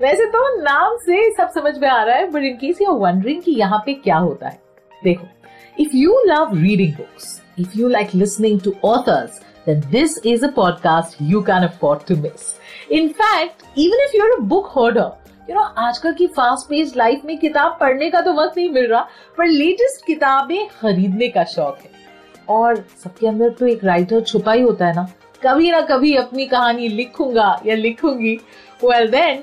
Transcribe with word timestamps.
वैसे 0.00 0.26
तो 0.26 0.46
नाम 0.62 0.96
से 0.96 1.30
सब 1.34 1.50
समझ 1.54 1.76
में 1.78 1.88
आ 1.88 2.02
रहा 2.02 2.16
है 2.16 2.30
but 2.30 2.42
in 2.42 2.56
case 2.56 2.80
you 2.82 2.92
wondering 2.98 3.42
कि 3.42 3.52
यहाँ 3.52 3.82
पे 3.86 3.94
क्या 3.94 4.16
होता 4.18 4.48
है 4.48 4.60
देखो 5.02 5.26
if 5.76 5.96
you 5.96 6.18
love 6.26 6.54
reading 6.56 6.92
books 6.94 7.40
if 7.58 7.78
you 7.78 7.88
like 7.88 8.14
listening 8.14 8.60
to 8.60 8.74
authors 8.84 9.40
then 9.66 9.82
this 9.90 10.14
is 10.24 10.42
a 10.42 10.48
podcast 10.48 11.18
you 11.22 11.40
can 11.40 11.64
afford 11.64 12.00
to 12.06 12.14
miss. 12.16 12.46
In 12.90 13.10
fact, 13.14 13.60
even 13.76 14.00
if 14.00 14.14
you're 14.14 14.30
a 14.34 14.40
book 14.52 14.70
hoarder, 14.76 15.10
you 15.48 15.54
know 15.54 15.60
आजकल 15.78 16.12
की 16.14 16.26
fast 16.34 16.68
pace 16.68 16.92
life 16.96 17.22
में 17.24 17.36
किताब 17.38 17.76
पढ़ने 17.80 18.10
का 18.10 18.20
तो 18.20 18.32
वक्त 18.32 18.56
नहीं 18.56 18.68
मिल 18.70 18.86
रहा 18.86 19.00
पर 19.38 19.46
लेटेस्ट 19.46 20.04
किताबें 20.06 20.68
खरीदने 20.70 21.28
का 21.28 21.44
शौक 21.44 21.78
है 21.78 21.90
और 22.48 22.76
सबके 23.02 23.26
अंदर 23.26 23.50
तो 23.58 23.66
एक 23.66 23.84
राइटर 23.84 24.20
छुपा 24.20 24.52
ही 24.52 24.60
होता 24.62 24.86
है 24.86 24.94
ना 24.96 25.06
कभी 25.42 25.70
ना 25.70 25.80
कभी 25.86 26.14
अपनी 26.16 26.46
कहानी 26.46 26.88
लिखूँगा 26.88 27.48
या 27.66 27.74
लिखूँगी 27.76 28.34
well 28.84 29.10
then 29.10 29.42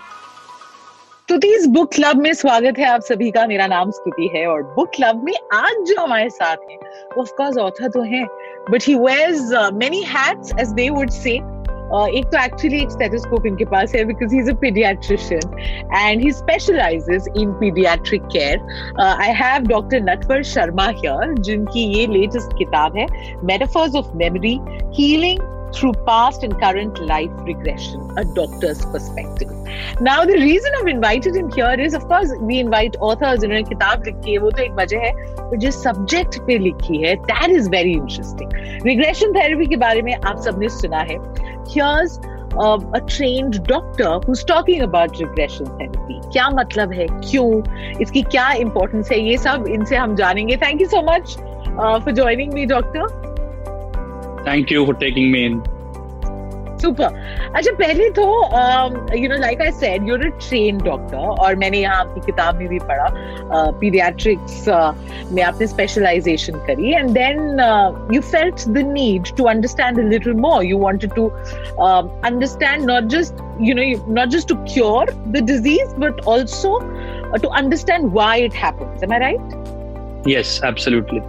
Stuti's 1.31 1.65
book 1.65 1.91
club 1.93 2.17
में 2.21 2.33
स्वागत 2.33 2.79
है 2.79 2.85
आप 2.85 3.01
सभी 3.01 3.29
का। 3.31 3.45
मेरा 3.47 3.65
नाम 3.67 3.91
स्तुति 3.91 4.27
है 4.33 4.45
और 4.47 4.63
बुक 4.75 4.89
क्लब 4.95 5.21
में 5.23 5.33
आज 5.53 5.75
जो 5.87 6.01
हमारे 6.01 6.29
साथ 6.29 6.65
हैं 6.69 6.77
ऑफ़ 7.19 7.29
कोर्स 7.31 7.57
ऑथर 7.57 7.89
तो 7.89 8.01
हैं 8.03 8.25
but 8.71 8.83
he 8.87 8.95
wears 8.95 9.51
many 9.73 10.01
hats 10.07 10.51
as 10.59 10.71
they 10.71 10.89
would 10.89 11.09
say 11.09 11.31
एक 11.31 12.25
तो 12.25 12.43
एक्चुअली 12.43 12.81
एक 12.81 12.91
स्टेथोस्कोप 12.91 13.45
इनके 13.45 13.65
पास 13.65 13.95
है 13.95 14.03
because 14.05 14.33
he 14.33 14.39
is 14.39 14.49
a 14.51 14.55
paediatrician 14.55 15.57
and 15.95 16.21
he 16.21 16.31
specialises 16.31 17.27
in 17.37 17.53
paediatric 17.53 18.27
care 18.35 19.01
I 19.05 19.31
have 19.35 19.67
doctor 19.67 20.01
Natwar 20.09 20.43
Sharma 20.51 20.87
here 20.89 21.33
जिनकी 21.39 21.85
ये 21.93 22.05
लेटेस्ट 22.13 22.57
किताब 22.57 22.97
है 22.97 23.07
metaphors 23.45 23.95
of 23.95 24.15
memory 24.15 24.57
healing 24.99 25.39
through 25.73 25.93
past 26.05 26.43
and 26.43 26.59
current 26.59 26.99
life 27.05 27.31
regression, 27.49 28.09
a 28.17 28.25
doctor's 28.25 28.85
perspective. 28.85 29.49
Now, 30.01 30.25
the 30.25 30.33
reason 30.33 30.71
I've 30.79 30.87
invited 30.87 31.35
him 31.35 31.51
here 31.51 31.75
is, 31.79 31.93
of 31.93 32.07
course, 32.07 32.33
we 32.39 32.59
invite 32.59 32.97
authors. 32.99 33.39
जिन्होंने 33.41 33.63
किताब 33.69 34.03
लिखी 34.05 34.31
है 34.31 34.37
वो 34.39 34.51
तो 34.51 34.63
एक 34.63 34.71
वजह 34.79 35.05
है 35.05 35.11
पर 35.37 35.57
जिस 35.57 35.83
सब्जेक्ट 35.83 36.39
पे 36.47 36.57
लिखी 36.57 37.01
है 37.03 37.15
that 37.31 37.49
is 37.51 37.69
very 37.69 37.93
interesting 37.93 38.85
regression 38.85 39.33
therapy 39.39 39.67
के 39.67 39.75
बारे 39.85 40.01
में 40.01 40.13
आप 40.13 40.41
सबने 40.45 40.69
सुना 40.81 40.99
है 41.11 41.17
here's 41.69 42.19
a 42.53 42.99
trained 43.01 43.63
doctor 43.63 44.19
who's 44.19 44.43
talking 44.43 44.81
about 44.81 45.17
regression 45.19 45.67
therapy. 45.77 46.19
क्या 46.31 46.49
मतलब 46.49 46.93
है 46.93 47.07
क्यों 47.07 47.99
इसकी 48.01 48.21
क्या 48.23 48.51
इंपॉर्टेंस 48.65 49.11
है 49.11 49.19
ये 49.19 49.37
सब 49.37 49.65
इनसे 49.69 49.95
हम 49.95 50.15
जानेंगे 50.15 50.57
thank 50.57 50.81
you 50.81 50.87
so 50.87 51.01
much 51.11 51.35
for 51.77 52.11
joining 52.11 52.53
me 52.53 52.65
doctor 52.65 53.30
Thank 54.44 54.70
you 54.70 54.84
for 54.86 54.94
taking 54.94 55.32
me 55.32 55.46
in. 55.46 55.64
Super 56.80 57.04
अच्छा 57.56 57.72
पहले 57.76 58.08
तो 58.18 58.24
you 59.18 59.28
know 59.28 59.36
like 59.40 59.60
I 59.62 59.70
said 59.72 60.08
you're 60.08 60.24
a 60.26 60.28
train 60.48 60.78
doctor 60.78 61.16
और 61.16 61.54
मैंने 61.62 61.78
यहाँ 61.80 62.00
आपकी 62.00 62.20
किताब 62.26 62.58
में 62.58 62.68
भी 62.68 62.78
पढ़ा 62.90 63.06
पीडियाट्रिक्स 63.80 64.68
uh, 64.68 64.74
uh, 64.74 65.32
में 65.32 65.42
आपने 65.42 65.66
स्पेशलाइजेशन 65.66 66.58
करी 66.66 66.92
and 66.94 67.10
then 67.18 67.60
you 68.14 68.20
felt 68.20 68.68
the 68.68 68.84
need 68.92 69.34
to 69.36 69.44
understand 69.54 70.00
a 70.00 70.08
little 70.08 70.34
more 70.44 70.64
you 70.64 70.78
wanted 70.78 71.14
to 71.14 71.26
understand 71.78 72.90
not 72.90 73.08
just 73.16 73.44
you 73.66 73.74
know 73.76 73.84
not 74.16 74.32
just 74.32 74.48
to 74.48 74.54
cure 74.70 75.04
the 75.34 75.40
disease 75.50 75.92
but 76.02 76.18
also 76.32 76.72
uh, 76.80 77.38
to 77.44 77.52
understand 77.60 78.12
why 78.18 78.32
it 78.48 78.58
happens 78.64 79.06
am 79.06 79.14
i 79.18 79.20
right 79.22 79.56
Yes, 80.26 80.60
absolutely. 80.62 81.20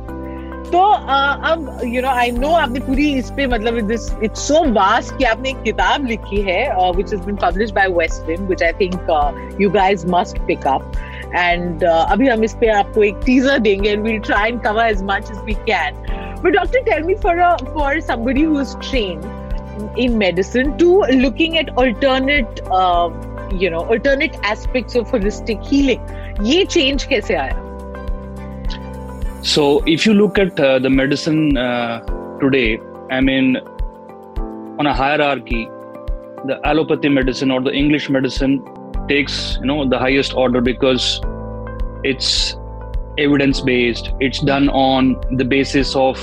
तो 0.73 0.81
अब 0.81 1.81
you 1.85 2.03
know 2.03 2.09
I 2.09 2.31
know 2.31 2.49
आपने 2.57 2.81
पूरी 2.81 3.09
इस 3.15 3.31
पे 3.37 3.47
मतलब 3.47 3.81
this 3.89 4.09
it's 4.25 4.47
so 4.49 4.63
vast 4.73 5.17
कि 5.17 5.25
आपने 5.25 5.51
एक 5.51 5.63
किताब 5.63 6.07
लिखी 6.07 6.41
है 6.43 6.61
which 6.91 7.13
has 7.13 7.23
been 7.23 7.37
published 7.43 7.75
by 7.75 7.89
western 7.97 8.47
which 8.47 8.63
I 8.63 8.73
think 8.81 9.59
you 9.61 9.71
guys 9.71 10.05
must 10.09 10.39
pick 10.47 10.67
up 10.67 10.93
and 11.35 11.85
अभी 11.85 12.29
हम 12.29 12.45
इस 12.45 12.55
पे 12.61 12.69
आपको 12.71 13.03
एक 13.03 13.21
टीजर 13.27 13.59
देंगे 13.59 13.91
and 13.91 14.03
we'll 14.05 14.19
try 14.21 14.51
and 14.51 14.63
cover 14.63 14.87
as 14.87 15.03
much 15.03 15.31
as 15.31 15.45
we 15.45 15.55
can 15.69 16.03
but 16.43 16.53
doctor 16.53 16.83
tell 16.91 17.03
me 17.03 17.15
for 17.15 17.43
for 17.75 18.01
who 18.33 18.59
is 18.59 18.77
trained 18.81 19.25
in 19.97 20.17
medicine 20.19 20.77
to 20.79 20.89
looking 21.11 21.59
at 21.59 21.71
alternate 21.77 22.61
uh, 22.71 23.11
you 23.61 23.71
know 23.71 23.85
alternate 23.87 24.37
aspects 24.45 24.95
of 24.95 25.13
holistic 25.17 25.69
healing 25.73 26.09
ये 26.43 26.65
change 26.67 27.05
कैसे 27.05 27.35
आया? 27.35 27.72
So, 29.43 29.83
if 29.87 30.07
you 30.07 30.15
look 30.15 30.39
at 30.39 30.59
uh, 30.61 30.79
the 30.79 30.89
medicine 30.89 31.57
uh, 31.57 32.01
today, 32.39 32.79
I 33.11 33.21
mean, 33.21 33.57
on 34.79 34.87
a 34.87 34.95
hierarchy, 34.95 35.69
the 36.47 36.61
allopathy 36.65 37.09
medicine 37.09 37.51
or 37.51 37.61
the 37.61 37.73
English 37.73 38.09
medicine 38.09 38.65
takes 39.09 39.57
you 39.61 39.67
know 39.67 39.89
the 39.89 39.99
highest 39.99 40.35
order 40.35 40.61
because 40.61 41.21
it's 42.05 42.57
evidence 43.19 43.61
based. 43.61 44.13
It's 44.21 44.39
done 44.39 44.69
on 44.69 45.21
the 45.37 45.45
basis 45.45 45.97
of 45.97 46.17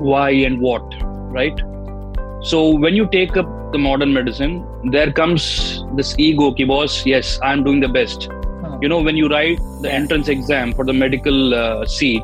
why 0.00 0.30
and 0.30 0.60
what, 0.60 0.82
right? 1.30 1.56
So 2.42 2.76
when 2.76 2.96
you 2.96 3.08
take 3.12 3.36
up 3.36 3.46
the 3.70 3.78
modern 3.78 4.12
medicine, 4.12 4.66
there 4.90 5.12
comes 5.12 5.84
this 5.94 6.16
ego, 6.18 6.52
ki 6.52 6.64
boss, 6.64 7.06
yes, 7.06 7.38
I'm 7.44 7.62
doing 7.62 7.78
the 7.78 7.88
best 7.88 8.28
you 8.82 8.88
know 8.88 9.00
when 9.00 9.16
you 9.16 9.28
write 9.28 9.58
the 9.82 9.90
entrance 9.90 10.28
exam 10.28 10.72
for 10.72 10.84
the 10.84 10.92
medical 10.92 11.54
uh, 11.54 11.86
seat 11.86 12.22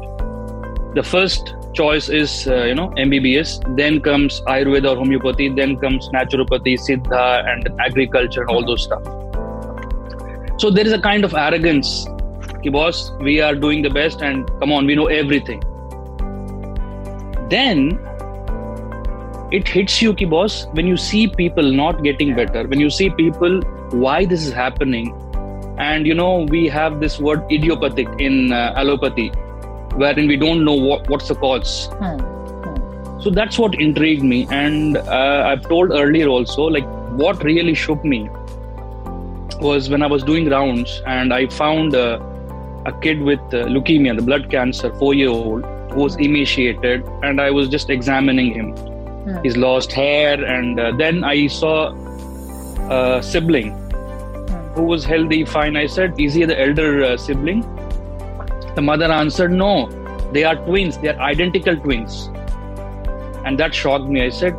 the 0.94 1.02
first 1.02 1.54
choice 1.72 2.08
is 2.08 2.48
uh, 2.48 2.64
you 2.64 2.74
know 2.74 2.88
mbbs 3.06 3.50
then 3.76 4.00
comes 4.00 4.40
ayurveda 4.52 4.92
or 4.92 4.96
homeopathy 4.96 5.48
then 5.48 5.76
comes 5.76 6.08
naturopathy 6.16 6.76
siddha 6.86 7.24
and 7.52 7.68
agriculture 7.80 8.42
and 8.42 8.50
all 8.50 8.64
those 8.64 8.82
stuff. 8.82 9.02
So 10.60 10.70
there 10.70 10.86
is 10.86 10.92
a 10.92 11.00
kind 11.00 11.24
of 11.24 11.34
arrogance 11.34 12.06
ki 12.62 12.70
boss 12.70 13.12
we 13.28 13.40
are 13.40 13.54
doing 13.54 13.82
the 13.82 13.90
best 13.90 14.20
and 14.20 14.50
come 14.60 14.72
on 14.72 14.86
we 14.86 14.94
know 14.94 15.06
everything. 15.06 15.62
Then 17.48 17.98
it 19.50 19.68
hits 19.76 20.02
you 20.02 20.12
ki 20.14 20.26
boss 20.34 20.66
when 20.72 20.86
you 20.86 20.96
see 20.96 21.26
people 21.28 21.72
not 21.80 22.02
getting 22.02 22.34
better 22.34 22.66
when 22.66 22.80
you 22.80 22.90
see 22.90 23.10
people 23.10 23.60
why 24.04 24.24
this 24.24 24.46
is 24.46 24.52
happening 24.52 25.08
and 25.80 26.06
you 26.06 26.14
know 26.14 26.46
we 26.54 26.68
have 26.68 27.00
this 27.00 27.18
word 27.18 27.44
idiopathic 27.50 28.08
in 28.18 28.52
uh, 28.52 28.74
allopathy 28.76 29.28
wherein 29.96 30.28
we 30.28 30.36
don't 30.36 30.64
know 30.64 30.74
what, 30.74 31.08
what's 31.08 31.28
the 31.28 31.34
cause. 31.34 31.88
So 33.22 33.30
that's 33.30 33.58
what 33.58 33.74
intrigued 33.74 34.22
me. 34.22 34.46
And 34.50 34.96
uh, 34.96 35.44
i've 35.48 35.62
told 35.68 35.90
earlier 35.90 36.28
also 36.28 36.62
like 36.62 36.86
what 37.22 37.42
really 37.42 37.74
shook 37.74 38.04
me 38.04 38.28
was 39.60 39.90
when 39.90 40.02
i 40.02 40.06
was 40.06 40.22
doing 40.22 40.48
rounds 40.48 41.02
and 41.06 41.34
i 41.34 41.46
found 41.46 41.94
uh, 41.94 42.18
a 42.86 42.92
kid 43.00 43.20
with 43.20 43.40
uh, 43.52 43.64
leukemia 43.74 44.16
the 44.16 44.22
blood 44.22 44.50
cancer 44.50 44.90
4 44.94 45.14
year 45.14 45.28
old 45.28 45.64
who 45.92 46.00
was 46.00 46.16
emaciated 46.16 47.04
and 47.22 47.40
i 47.40 47.50
was 47.50 47.68
just 47.68 47.90
examining 47.90 48.54
him. 48.54 48.70
He's 49.42 49.56
lost 49.56 49.92
hair 49.92 50.42
and 50.42 50.80
uh, 50.80 50.92
then 50.96 51.24
i 51.24 51.46
saw 51.46 51.92
a 52.98 53.22
sibling 53.22 53.68
who 54.80 54.86
was 54.86 55.04
healthy, 55.04 55.44
fine. 55.44 55.76
I 55.76 55.86
said, 55.86 56.18
Is 56.18 56.34
he 56.34 56.44
the 56.44 56.58
elder 56.60 57.04
uh, 57.04 57.16
sibling? 57.16 57.60
The 58.74 58.82
mother 58.82 59.06
answered, 59.06 59.52
No, 59.52 59.88
they 60.32 60.44
are 60.44 60.56
twins, 60.56 60.98
they 60.98 61.08
are 61.08 61.20
identical 61.20 61.76
twins. 61.76 62.28
And 63.44 63.58
that 63.58 63.74
shocked 63.74 64.06
me. 64.06 64.22
I 64.22 64.28
said, 64.28 64.54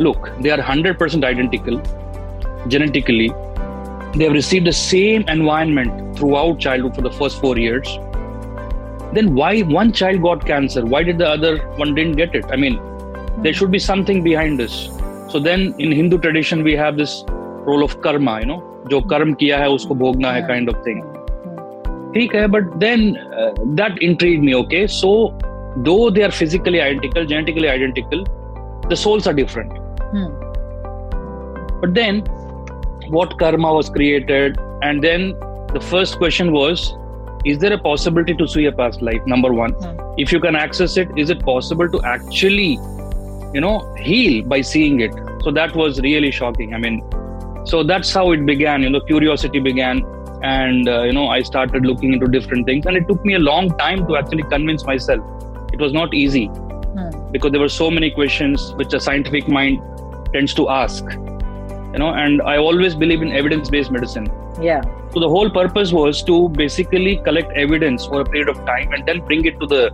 Look, 0.00 0.30
they 0.40 0.50
are 0.50 0.58
100% 0.58 1.24
identical 1.24 1.80
genetically. 2.68 3.28
They 4.14 4.24
have 4.24 4.32
received 4.32 4.66
the 4.66 4.72
same 4.72 5.28
environment 5.28 6.16
throughout 6.16 6.58
childhood 6.58 6.94
for 6.94 7.02
the 7.02 7.12
first 7.12 7.40
four 7.40 7.58
years. 7.58 7.98
Then 9.12 9.34
why 9.34 9.60
one 9.60 9.92
child 9.92 10.22
got 10.22 10.46
cancer? 10.46 10.84
Why 10.86 11.02
did 11.02 11.18
the 11.18 11.28
other 11.28 11.58
one 11.82 11.94
didn't 11.94 12.16
get 12.16 12.34
it? 12.34 12.44
I 12.50 12.56
mean, 12.56 12.80
there 13.42 13.52
should 13.52 13.70
be 13.70 13.78
something 13.78 14.22
behind 14.22 14.58
this 14.58 14.90
so 15.32 15.38
then 15.38 15.74
in 15.78 15.92
hindu 15.92 16.18
tradition 16.18 16.64
we 16.64 16.74
have 16.74 16.96
this 16.96 17.12
role 17.68 17.84
of 17.84 17.92
karma 18.02 18.40
you 18.40 18.46
know 18.46 18.60
जो 18.88 19.00
कर्म 19.10 19.32
किया 19.40 19.58
है 19.58 19.68
उसको 19.70 19.94
भोगना 19.94 20.32
है 20.32 20.42
kind 20.48 20.70
of 20.70 20.82
thing 20.86 21.02
ठीक 22.14 22.34
है 22.34 22.46
but 22.56 22.74
then 22.84 23.12
that 23.80 24.02
intrigue 24.02 24.42
me 24.44 24.52
okay 24.52 24.86
so 24.96 25.12
दो 25.88 25.98
they 26.10 26.22
are 26.22 26.30
physically 26.40 26.78
identical 26.78 27.26
genetically 27.26 27.68
identical 27.68 28.24
the 28.90 28.94
souls 29.04 29.28
are 29.28 29.34
different 29.34 29.72
but 31.82 31.88
then 31.88 32.22
what 33.10 33.36
karma 33.38 33.72
was 33.74 33.88
created 33.90 34.58
and 34.82 35.02
then 35.02 35.30
the 35.72 35.80
first 35.80 36.16
question 36.18 36.52
was 36.52 36.94
is 37.44 37.58
there 37.58 37.72
a 37.72 37.78
possibility 37.78 38.34
to 38.34 38.46
see 38.46 38.66
a 38.66 38.72
past 38.72 39.02
life 39.02 39.24
number 39.26 39.52
one 39.52 39.72
hmm. 39.72 39.96
if 40.16 40.32
you 40.32 40.40
can 40.40 40.56
access 40.56 40.96
it 40.96 41.08
is 41.16 41.30
it 41.30 41.40
possible 41.40 41.88
to 41.88 42.00
actually 42.02 42.72
you 43.54 43.60
know 43.60 43.76
heal 43.96 44.44
by 44.44 44.60
seeing 44.60 45.00
it 45.00 45.12
so 45.42 45.50
that 45.50 45.74
was 45.74 46.00
really 46.00 46.30
shocking 46.30 46.74
i 46.74 46.78
mean 46.78 47.00
so 47.64 47.82
that's 47.82 48.12
how 48.12 48.32
it 48.32 48.44
began 48.46 48.82
you 48.82 48.90
know 48.90 49.00
curiosity 49.00 49.60
began 49.60 50.02
and 50.42 50.88
uh, 50.88 51.02
you 51.02 51.12
know 51.12 51.28
i 51.28 51.42
started 51.42 51.84
looking 51.84 52.12
into 52.12 52.26
different 52.26 52.66
things 52.66 52.86
and 52.86 52.96
it 52.96 53.06
took 53.06 53.24
me 53.24 53.34
a 53.34 53.38
long 53.38 53.68
time 53.78 54.06
to 54.06 54.16
actually 54.16 54.42
convince 54.44 54.84
myself. 54.84 55.20
It 55.72 55.78
was 55.78 55.92
not 55.92 56.14
easy 56.14 56.46
hmm. 56.46 57.32
because 57.32 57.52
there 57.52 57.60
were 57.60 57.68
so 57.68 57.90
many 57.90 58.10
questions 58.10 58.72
which 58.74 58.92
a 58.94 59.00
scientific 59.00 59.48
mind 59.48 59.80
tends 60.32 60.54
to 60.54 60.68
ask 60.68 61.04
you 61.04 61.98
know 61.98 62.12
and 62.14 62.42
i 62.42 62.56
always 62.56 62.94
believe 62.94 63.22
in 63.22 63.32
evidence 63.32 63.68
based 63.68 63.90
medicine. 63.90 64.30
Yeah. 64.60 64.82
So 65.12 65.20
the 65.20 65.28
whole 65.28 65.50
purpose 65.50 65.92
was 65.92 66.22
to 66.24 66.48
basically 66.48 67.16
collect 67.18 67.52
evidence 67.52 68.06
for 68.06 68.20
a 68.20 68.24
period 68.24 68.48
of 68.48 68.64
time 68.66 68.92
and 68.92 69.06
then 69.06 69.20
bring 69.20 69.44
it 69.44 69.58
to 69.60 69.66
the 69.66 69.90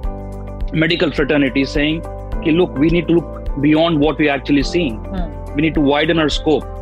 medical 0.73 1.11
fraternity 1.11 1.65
saying 1.65 2.07
okay 2.07 2.53
look 2.53 2.77
we 2.77 2.89
need 2.89 3.09
to 3.09 3.15
look 3.15 3.61
beyond 3.61 3.99
what 3.99 4.19
we're 4.19 4.33
actually 4.33 4.63
seeing. 4.63 4.99
Hmm. 5.05 5.55
we 5.55 5.63
need 5.63 5.75
to 5.75 5.81
widen 5.81 6.19
our 6.19 6.29
scope 6.29 6.76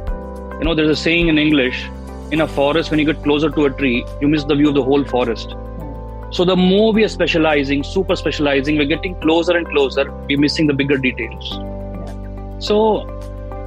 you 0.58 0.64
know 0.64 0.74
there's 0.74 0.88
a 0.88 0.96
saying 0.96 1.28
in 1.28 1.38
english 1.38 1.88
in 2.34 2.40
a 2.40 2.48
forest 2.48 2.90
when 2.90 2.98
you 2.98 3.06
get 3.06 3.22
closer 3.22 3.50
to 3.50 3.66
a 3.66 3.70
tree 3.70 4.04
you 4.20 4.28
miss 4.28 4.44
the 4.44 4.54
view 4.54 4.68
of 4.68 4.74
the 4.74 4.82
whole 4.82 5.04
forest. 5.04 5.54
So 6.30 6.44
the 6.44 6.56
more 6.56 6.92
we 6.92 7.04
are 7.04 7.08
specializing 7.08 7.84
super 7.84 8.16
specializing 8.16 8.76
we're 8.76 8.92
getting 8.92 9.14
closer 9.20 9.56
and 9.56 9.68
closer 9.68 10.10
we're 10.28 10.38
missing 10.38 10.66
the 10.66 10.72
bigger 10.72 10.98
details. 10.98 11.52
So 12.66 12.78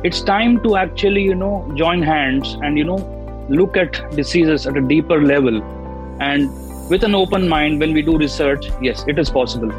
it's 0.03 0.21
time 0.21 0.61
to 0.63 0.75
actually 0.75 1.23
you 1.23 1.35
know 1.35 1.71
join 1.75 2.01
hands 2.01 2.57
and 2.61 2.77
you 2.77 2.83
know 2.83 2.99
look 3.47 3.77
at 3.77 4.01
diseases 4.15 4.67
at 4.67 4.75
a 4.75 4.81
deeper 4.81 5.21
level. 5.21 5.63
And 6.19 6.49
with 6.89 7.03
an 7.03 7.15
open 7.15 7.47
mind 7.47 7.79
when 7.79 7.93
we 7.93 8.01
do 8.01 8.17
research 8.17 8.69
yes 8.81 9.05
it 9.07 9.19
is 9.19 9.29
possible. 9.29 9.69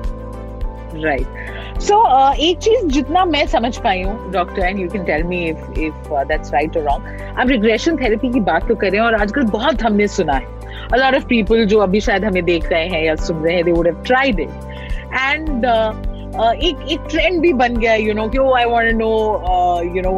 Right 1.09 1.58
so 1.79 1.97
uh, 2.05 2.35
एक 2.39 2.59
चीज़ 2.59 2.87
जितना 2.87 3.25
मैं 3.25 3.47
समझ 3.47 3.77
पाई 3.77 4.03
हूँ 4.03 4.33
doctor 4.33 4.63
and 4.63 4.79
you 4.79 4.89
can 4.89 5.05
tell 5.05 5.23
me 5.23 5.45
if 5.45 5.81
if 5.81 6.15
that's 6.25 6.53
right 6.53 6.77
और 6.77 6.83
wrong 6.83 7.37
आप 7.39 7.49
regression 7.49 7.97
therapy 7.97 8.33
की 8.33 8.41
बात 8.41 8.69
तो 8.69 8.75
करें 8.75 8.99
और 9.01 9.15
आजकल 9.15 9.43
बहुत 9.43 9.83
हमने 9.83 10.07
सुना 10.09 10.33
है। 10.33 10.59
A 10.93 10.99
lot 10.99 11.15
of 11.19 11.25
people 11.33 11.65
जो 11.67 11.79
अभी 11.79 12.01
शायद 12.01 12.25
हमें 12.25 12.45
देख 12.45 12.69
रहे 12.73 12.89
हैं 12.89 13.05
या 13.05 13.15
सुन 13.15 13.37
रहे 13.37 13.57
हैं 13.57 13.65
would 13.65 13.89
have 13.89 14.03
tried 14.11 14.41
it. 14.45 14.51
And 15.25 15.67
uh, 15.67 15.95
एक 16.39 16.89
एक 16.91 17.07
ट्रेंड 17.11 17.41
भी 17.41 17.53
बन 17.53 17.77
गया 17.77 17.95
यू 17.95 18.15
नो 18.15 18.29
कि 18.29 18.39
I 18.57 18.65
want 18.65 18.93
know 18.95 19.11
you 19.97 20.03
know 20.03 20.13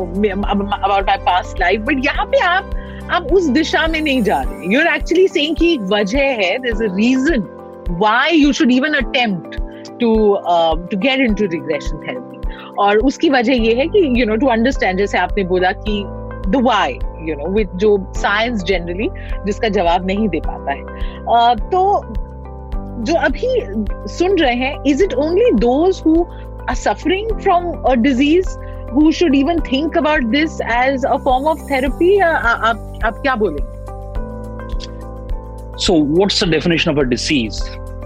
about 0.85 1.07
my 1.07 1.17
past 1.17 1.61
life 1.61 1.81
but 1.81 2.05
यहाँ 2.05 2.25
पे 2.25 2.41
आप 2.41 2.71
आप 3.11 3.33
उस 3.33 3.49
दिशा 3.49 3.87
में 3.87 4.01
नहीं 4.01 4.23
जा 4.23 4.41
रहे 4.41 4.75
यू 4.75 4.81
आर 4.81 4.95
एक्चुअली 4.95 5.29
सेइंग 5.29 5.57
कि 5.57 5.73
एक 5.73 5.81
वजह 5.81 6.19
है 6.19 6.59
there 6.59 6.75
is 6.75 6.85
a 6.85 6.95
reason 6.97 7.47
why 7.91 8.37
you 8.37 8.53
should 8.53 8.73
even 8.73 8.95
attempt 8.95 9.60
to 10.01 10.15
to 10.91 10.99
get 10.99 11.21
into 11.21 11.47
regression 11.53 11.99
therapy 12.07 12.75
और 12.79 12.99
उसकी 13.11 13.31
वजह 13.31 13.63
ये 13.67 13.75
है 13.75 13.87
कि 13.89 14.07
यू 14.21 14.27
नो 14.27 14.37
टू 14.37 14.47
अंडरस्टैंड 14.47 14.99
जैसे 14.99 15.19
आपने 15.19 15.45
बोला 15.45 15.73
कि 15.87 16.03
the 16.49 16.63
why 16.65 16.99
you 17.29 17.37
know 17.37 17.51
with 17.55 17.77
जो 17.81 17.97
साइंस 18.17 18.63
जनरली 18.65 19.09
जिसका 19.47 19.69
जवाब 19.79 20.07
नहीं 20.07 20.29
दे 20.29 20.41
पाता 20.47 20.73
है 20.73 20.83
uh, 20.83 21.61
तो 21.71 22.03
जो 23.05 23.15
अभी 23.19 23.49
सुन 24.15 24.39
रहे 24.39 24.55
हैं 24.55 24.77
is 24.87 25.03
it 25.05 25.15
only 25.27 25.51
those 25.59 26.03
who 26.07 26.25
are 26.69 26.75
suffering 26.77 27.39
from 27.41 27.71
a 27.83 27.95
disease 28.07 28.59
who 28.95 29.11
should 29.19 29.35
even 29.35 29.61
think 29.73 29.99
about 29.99 30.25
this 30.37 30.61
as 30.73 31.05
a 31.05 31.17
form 31.25 31.47
of 31.49 31.71
therapy 31.71 32.17
आप 32.19 33.03
आप 33.05 33.21
क्या 33.23 33.35
बोलेंगे 33.37 33.79
So, 35.81 35.95
what's 35.95 36.39
the 36.39 36.47
definition 36.47 36.91
of 36.91 36.99
a 36.99 37.05
disease? 37.07 37.59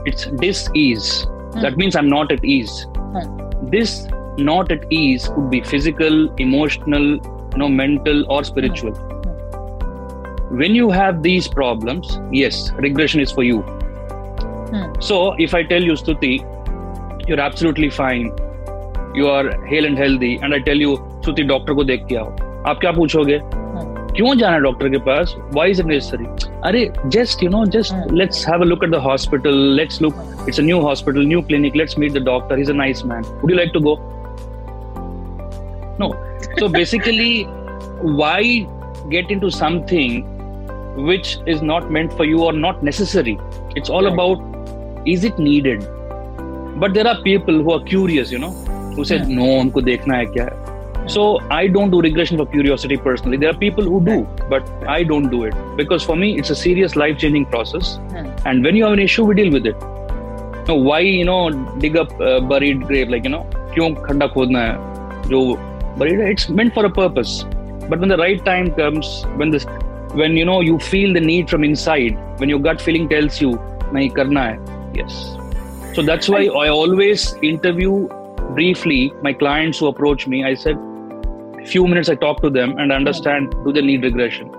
It's 0.06 0.26
dis-ease. 0.42 1.26
Hmm. 1.53 1.61
That 1.61 1.77
means 1.77 1.95
I'm 1.95 2.09
not 2.09 2.31
at 2.31 2.43
ease. 2.43 2.85
Hmm. 2.95 3.69
This 3.69 4.07
not 4.37 4.71
at 4.71 4.91
ease 4.91 5.27
could 5.27 5.49
be 5.49 5.61
physical, 5.61 6.33
emotional, 6.35 7.03
you 7.03 7.57
know, 7.57 7.69
mental, 7.69 8.25
or 8.31 8.43
spiritual. 8.43 8.93
Hmm. 8.93 10.57
When 10.57 10.75
you 10.75 10.89
have 10.89 11.21
these 11.23 11.47
problems, 11.47 12.19
yes, 12.31 12.71
regression 12.73 13.19
is 13.21 13.31
for 13.31 13.43
you. 13.43 13.61
Hmm. 13.61 14.93
So 14.99 15.33
if 15.37 15.53
I 15.53 15.63
tell 15.63 15.83
you, 15.83 15.93
Stuti, 15.93 16.35
you're 17.27 17.39
absolutely 17.39 17.89
fine, 17.89 18.31
you 19.13 19.27
are 19.27 19.65
hale 19.65 19.85
and 19.85 19.97
healthy, 19.97 20.37
and 20.41 20.53
I 20.53 20.59
tell 20.59 20.77
you, 20.77 20.97
Stuti, 21.21 21.47
doctor 21.47 21.73
को 21.73 21.83
देख 21.83 22.05
के 22.09 22.15
आओ 22.15 22.29
आप 22.69 22.79
क्या 22.81 22.91
पूछोगे 22.91 23.39
क्यों 24.16 24.34
जाना 24.38 24.58
doctor 24.58 24.88
के 24.88 24.98
पास? 24.98 25.34
वाइज 25.54 25.80
नेसेसरी 25.80 26.24
अरे 26.64 26.90
just 27.06 27.42
you 27.42 27.48
know 27.50 27.64
just 27.66 28.12
let's 28.12 28.48
have 28.48 28.60
a 28.60 28.64
look 28.64 28.84
at 28.84 28.90
the 28.90 28.94
hospital 28.94 29.56
let's 29.76 30.02
look 30.02 30.14
it's 30.48 30.60
a 30.60 30.62
new 30.62 30.80
hospital 30.80 31.26
new 31.26 31.40
clinic 31.42 31.76
let's 31.76 31.98
meet 31.98 32.12
the 32.12 32.22
doctor 32.24 32.58
is 32.58 32.70
a 32.70 32.74
nice 32.74 33.04
man 33.06 33.22
would 33.22 33.50
you 33.50 33.56
like 33.56 33.70
to 33.74 33.80
go 33.80 33.96
no 36.00 36.12
so 36.60 36.68
basically 36.68 37.44
why 38.18 38.66
get 39.08 39.30
into 39.40 39.50
something 39.50 40.22
which 41.08 41.38
is 41.48 41.62
not 41.64 41.84
meant 41.84 42.10
for 42.10 42.26
you 42.26 42.44
are 42.44 42.52
not 42.52 42.84
necessary 42.84 43.36
it's 43.76 43.90
all 43.90 44.06
about 44.06 45.08
is 45.08 45.26
it 45.26 45.40
needed 45.40 45.82
but 46.78 46.90
there 46.90 47.06
are 47.06 47.14
people 47.14 47.60
who 47.60 47.72
are 47.72 47.78
curious 47.78 48.32
you 48.32 48.38
know 48.38 48.54
उसे 49.00 49.18
no 49.18 49.60
उनको 49.60 49.80
देखना 49.80 50.16
है 50.16 50.26
क्या? 50.26 50.44
है 50.44 50.72
so 51.07 51.39
I 51.49 51.67
don't 51.67 51.89
do 51.89 52.01
regression 52.01 52.37
for 52.37 52.45
curiosity 52.45 52.97
personally. 52.97 53.37
There 53.37 53.49
are 53.49 53.57
people 53.57 53.83
who 53.83 53.99
do, 54.05 54.27
but 54.49 54.67
I 54.87 55.03
don't 55.03 55.29
do 55.29 55.43
it 55.45 55.55
because 55.75 56.03
for 56.03 56.15
me 56.15 56.37
it's 56.37 56.51
a 56.51 56.55
serious 56.55 56.95
life 56.95 57.17
changing 57.17 57.47
process. 57.47 57.95
Hmm. 57.95 58.27
And 58.45 58.63
when 58.63 58.75
you 58.75 58.83
have 58.83 58.93
an 58.93 58.99
issue, 58.99 59.25
we 59.25 59.35
deal 59.35 59.51
with 59.51 59.65
it. 59.65 59.75
No, 60.67 60.75
why 60.75 60.99
you 60.99 61.25
know 61.25 61.49
dig 61.79 61.97
up 61.97 62.11
a 62.19 62.39
buried 62.41 62.85
grave 62.87 63.09
like 63.09 63.23
you 63.23 63.31
know 63.35 63.45
क्यों 63.73 63.89
खड्डा 64.05 64.27
खोदना 64.35 64.59
है 64.65 65.29
जो 65.29 65.39
buried 65.97 66.19
है 66.19 66.31
it's 66.33 66.49
meant 66.59 66.75
for 66.75 66.85
a 66.85 66.93
purpose. 66.99 67.43
But 67.89 67.99
when 67.99 68.09
the 68.09 68.17
right 68.17 68.45
time 68.45 68.71
comes, 68.75 69.09
when 69.37 69.49
this 69.49 69.65
when 70.21 70.37
you 70.37 70.45
know 70.45 70.61
you 70.61 70.77
feel 70.91 71.13
the 71.13 71.25
need 71.31 71.49
from 71.49 71.63
inside, 71.63 72.19
when 72.39 72.49
your 72.49 72.59
gut 72.59 72.87
feeling 72.87 73.09
tells 73.09 73.41
you 73.41 73.57
नहीं 73.93 74.09
करना 74.19 74.43
है 74.43 74.57
yes 74.97 75.17
so 75.95 76.03
that's 76.09 76.29
why 76.33 76.41
i 76.61 76.67
always 76.75 77.25
interview 77.49 77.95
briefly 78.59 78.99
my 79.27 79.33
clients 79.41 79.79
who 79.79 79.87
approach 79.87 80.25
me 80.33 80.43
i 80.49 80.53
said 80.63 80.77
few 81.65 81.85
minutes 81.87 82.09
i 82.09 82.15
talk 82.15 82.41
to 82.41 82.49
them 82.49 82.77
and 82.77 82.91
understand 82.91 83.55
do 83.65 83.73
they 83.73 83.81
need 83.81 84.03
regression 84.03 84.49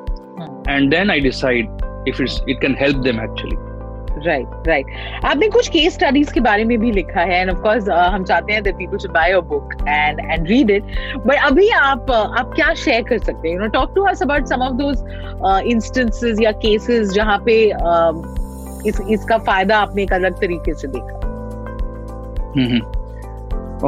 and 0.69 0.93
then 0.93 1.11
i 1.11 1.19
decide 1.21 1.67
if 2.07 2.21
it's 2.21 2.41
it 2.47 2.61
can 2.61 2.75
help 2.75 3.03
them 3.03 3.19
actually 3.21 3.59
right 4.19 4.67
right 4.67 4.87
आपने 5.25 5.49
कुछ 5.49 5.69
case 5.69 5.95
studies 5.95 6.33
के 6.33 6.41
बारे 6.41 6.65
में 6.65 6.79
भी 6.81 6.91
लिखा 6.93 7.21
है 7.21 7.41
and 7.41 7.51
of 7.51 7.61
course 7.63 7.89
हम 7.89 8.25
चाहते 8.25 8.53
हैं 8.53 8.63
that 8.63 8.75
people 8.77 8.99
should 8.99 9.13
buy 9.13 9.31
your 9.31 9.43
book 9.43 9.75
and 9.89 10.21
and 10.21 10.49
read 10.49 10.71
it 10.71 10.85
but 11.27 11.45
अभी 11.45 11.69
आप 11.77 12.11
आप 12.11 12.53
क्या 12.57 12.73
शेयर 12.75 13.03
कर 13.03 13.19
सकते 13.19 13.49
हैं 13.49 13.55
you 13.55 13.61
know 13.63 13.69
talk 13.79 13.95
to 13.95 14.05
us 14.11 14.23
about 14.23 14.47
some 14.47 14.63
of 14.63 14.73
those 14.81 15.05
instances 15.67 16.41
या 16.43 16.53
केसेस 16.67 17.13
जहां 17.15 17.39
पे 17.49 17.57
इस 18.89 19.01
इसका 19.11 19.39
फायदा 19.39 19.79
आपने 19.79 20.03
एक 20.03 20.13
अलग 20.13 20.41
तरीके 20.41 20.75
से 20.75 20.89
देखा 20.89 21.19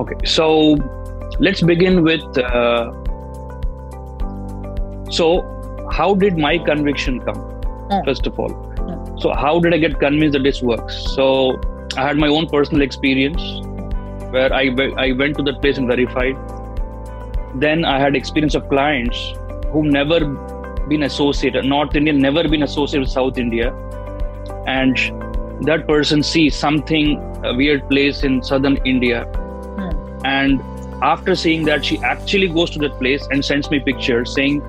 okay 0.01 0.27
so 0.27 0.45
let's 1.41 1.65
begin 1.65 1.99
so, 5.10 5.44
how 5.92 6.14
did 6.16 6.38
my 6.38 6.58
conviction 6.58 7.20
come? 7.22 7.38
Mm. 7.90 8.06
First 8.06 8.28
of 8.28 8.40
all, 8.40 8.50
mm. 8.50 9.22
so 9.22 9.34
how 9.34 9.60
did 9.60 9.74
I 9.74 9.78
get 9.78 10.00
convinced 10.00 10.34
that 10.34 10.44
this 10.44 10.62
works? 10.62 10.98
So, 11.16 11.60
I 11.96 12.02
had 12.02 12.18
my 12.18 12.28
own 12.28 12.48
personal 12.48 12.82
experience 12.82 13.42
where 14.32 14.54
I, 14.54 14.70
I 14.98 15.14
went 15.14 15.38
to 15.38 15.44
that 15.44 15.62
place 15.62 15.78
and 15.78 15.88
verified. 15.88 16.36
Then 17.56 17.86
I 17.86 18.00
had 18.00 18.16
experience 18.16 18.56
of 18.56 18.68
clients 18.70 19.18
who 19.72 19.84
never 19.84 20.26
been 20.90 21.04
associated, 21.04 21.66
North 21.66 21.96
Indian 21.96 22.20
never 22.20 22.48
been 22.48 22.64
associated 22.64 23.02
with 23.02 23.10
South 23.10 23.38
India, 23.38 23.74
and 24.68 24.96
that 25.66 25.88
person 25.88 26.24
sees 26.24 26.56
something 26.56 27.18
a 27.44 27.54
weird 27.54 27.88
place 27.90 28.24
in 28.24 28.44
southern 28.44 28.78
India, 28.86 29.26
mm. 29.34 30.22
and 30.26 30.62
after 31.04 31.36
seeing 31.36 31.64
that, 31.66 31.86
she 31.86 31.98
actually 32.00 32.48
goes 32.48 32.72
to 32.72 32.80
that 32.80 32.98
place 33.00 33.28
and 33.32 33.44
sends 33.44 33.70
me 33.70 33.80
pictures 33.80 34.34
saying 34.34 34.62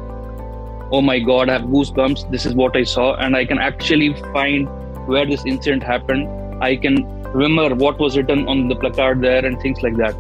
oh 0.93 1.01
my 1.01 1.19
god 1.19 1.49
i 1.49 1.53
have 1.53 1.63
goosebumps 1.63 2.31
this 2.31 2.47
is 2.47 2.55
what 2.55 2.77
i 2.77 2.83
saw 2.83 3.15
and 3.17 3.37
i 3.37 3.45
can 3.45 3.59
actually 3.59 4.15
find 4.33 4.69
where 5.07 5.27
this 5.27 5.45
incident 5.47 5.83
happened 5.83 6.63
i 6.63 6.77
can 6.77 6.97
remember 7.33 7.75
what 7.75 7.99
was 7.99 8.17
written 8.17 8.47
on 8.49 8.69
the 8.69 8.77
placard 8.77 9.21
there 9.21 9.45
and 9.45 9.61
things 9.61 9.83
like 9.83 9.97
that 9.97 10.15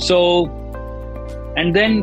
So, 0.00 0.46
and 1.56 1.76
then 1.76 2.02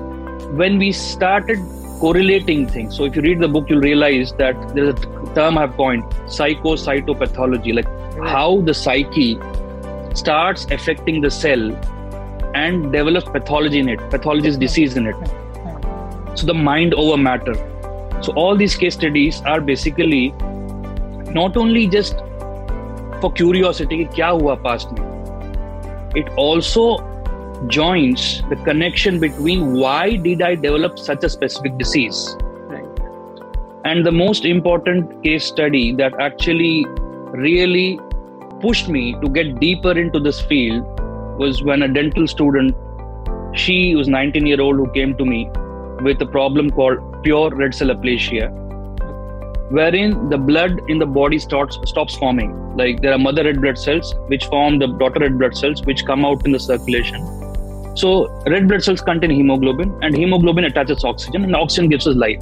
when 0.56 0.78
we 0.78 0.92
started 0.92 1.58
correlating 2.00 2.68
things, 2.68 2.96
so 2.96 3.06
if 3.06 3.16
you 3.16 3.24
read 3.24 3.40
the 3.40 3.48
book, 3.48 3.70
you'll 3.70 3.82
realize 3.82 4.34
that 4.34 4.76
there's 4.76 4.94
a 4.94 5.34
term 5.34 5.58
I've 5.58 5.76
coined 5.76 6.04
psychocytopathology, 6.26 7.74
like 7.74 7.88
how 8.28 8.62
the 8.62 8.74
psyche 8.74 9.40
starts 10.14 10.68
affecting 10.70 11.22
the 11.22 11.32
cell 11.32 11.72
and 12.56 12.92
develops 12.92 13.30
pathology 13.30 13.80
in 13.80 13.90
it. 13.90 14.00
Pathology 14.12 14.48
is 14.48 14.58
disease 14.58 14.96
in 14.96 15.08
it. 15.08 15.16
So 16.38 16.46
the 16.46 16.54
mind 16.54 16.94
over 16.94 17.18
matter. 17.18 17.56
So 18.22 18.32
all 18.34 18.56
these 18.56 18.76
case 18.76 18.94
studies 18.94 19.42
are 19.42 19.60
basically 19.60 20.30
not 21.38 21.58
only 21.58 21.88
just 21.88 22.20
for 23.22 23.32
curiosity, 23.32 24.06
kya 24.06 24.30
hua 24.40 24.56
past 24.58 24.92
mein. 24.92 25.08
It 26.16 26.30
also 26.36 26.86
joins 27.66 28.44
the 28.52 28.56
connection 28.70 29.20
between 29.20 29.74
why 29.74 30.16
did 30.16 30.44
I 30.44 30.54
develop 30.54 31.00
such 31.00 31.24
a 31.24 31.30
specific 31.30 31.76
disease. 31.80 32.38
Right. 32.70 32.86
And 33.84 34.06
the 34.06 34.12
most 34.12 34.46
important 34.46 35.24
case 35.24 35.46
study 35.46 35.86
that 35.96 36.22
actually 36.22 36.86
really 37.48 38.00
pushed 38.62 38.90
me 38.90 39.14
to 39.22 39.30
get 39.30 39.60
deeper 39.60 39.98
into 39.98 40.20
this 40.20 40.40
field 40.40 40.84
was 41.40 41.64
when 41.64 41.82
a 41.82 41.88
dental 41.88 42.28
student, 42.28 42.76
she 43.56 43.96
was 43.96 44.08
19 44.08 44.46
year 44.46 44.62
old 44.62 44.76
who 44.76 44.92
came 44.92 45.18
to 45.18 45.26
me 45.26 45.50
with 46.02 46.22
a 46.22 46.26
problem 46.26 46.70
called 46.70 47.24
pure 47.24 47.50
red 47.50 47.74
cell 47.74 47.90
aplasia, 47.90 48.50
wherein 49.72 50.30
the 50.30 50.38
blood 50.38 50.80
in 50.88 51.00
the 51.00 51.06
body 51.06 51.40
starts 51.40 51.80
stops 51.86 52.16
forming. 52.16 52.54
Like 52.78 53.02
there 53.02 53.12
are 53.12 53.18
mother 53.18 53.44
red 53.44 53.62
blood 53.62 53.78
cells 53.78 54.14
which 54.28 54.46
form 54.46 54.80
the 54.80 54.88
daughter 54.88 55.22
red 55.22 55.38
blood 55.38 55.58
cells 55.58 55.84
which 55.84 56.06
come 56.06 56.24
out 56.26 56.46
in 56.46 56.52
the 56.52 56.60
circulation. 56.60 57.26
So 57.96 58.28
red 58.46 58.68
blood 58.68 58.84
cells 58.84 59.02
contain 59.02 59.32
hemoglobin, 59.32 59.98
and 60.04 60.16
hemoglobin 60.16 60.66
attaches 60.66 61.04
oxygen, 61.04 61.44
and 61.44 61.56
oxygen 61.56 61.90
gives 61.90 62.08
us 62.08 62.16
life. 62.16 62.40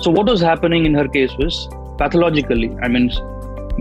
So 0.00 0.10
what 0.10 0.26
was 0.26 0.40
happening 0.40 0.86
in 0.86 0.94
her 0.94 1.06
case 1.06 1.32
was 1.38 1.68
pathologically, 1.98 2.74
I 2.82 2.88
mean, 2.88 3.10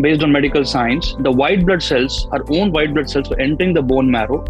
based 0.02 0.24
on 0.24 0.32
medical 0.32 0.66
science, 0.66 1.16
the 1.20 1.32
white 1.32 1.66
blood 1.66 1.82
cells, 1.82 2.28
her 2.32 2.44
own 2.50 2.72
white 2.72 2.94
blood 2.94 3.10
cells, 3.10 3.30
were 3.30 3.40
entering 3.40 3.74
the 3.74 3.82
bone 3.82 4.12
marrow, 4.12 4.44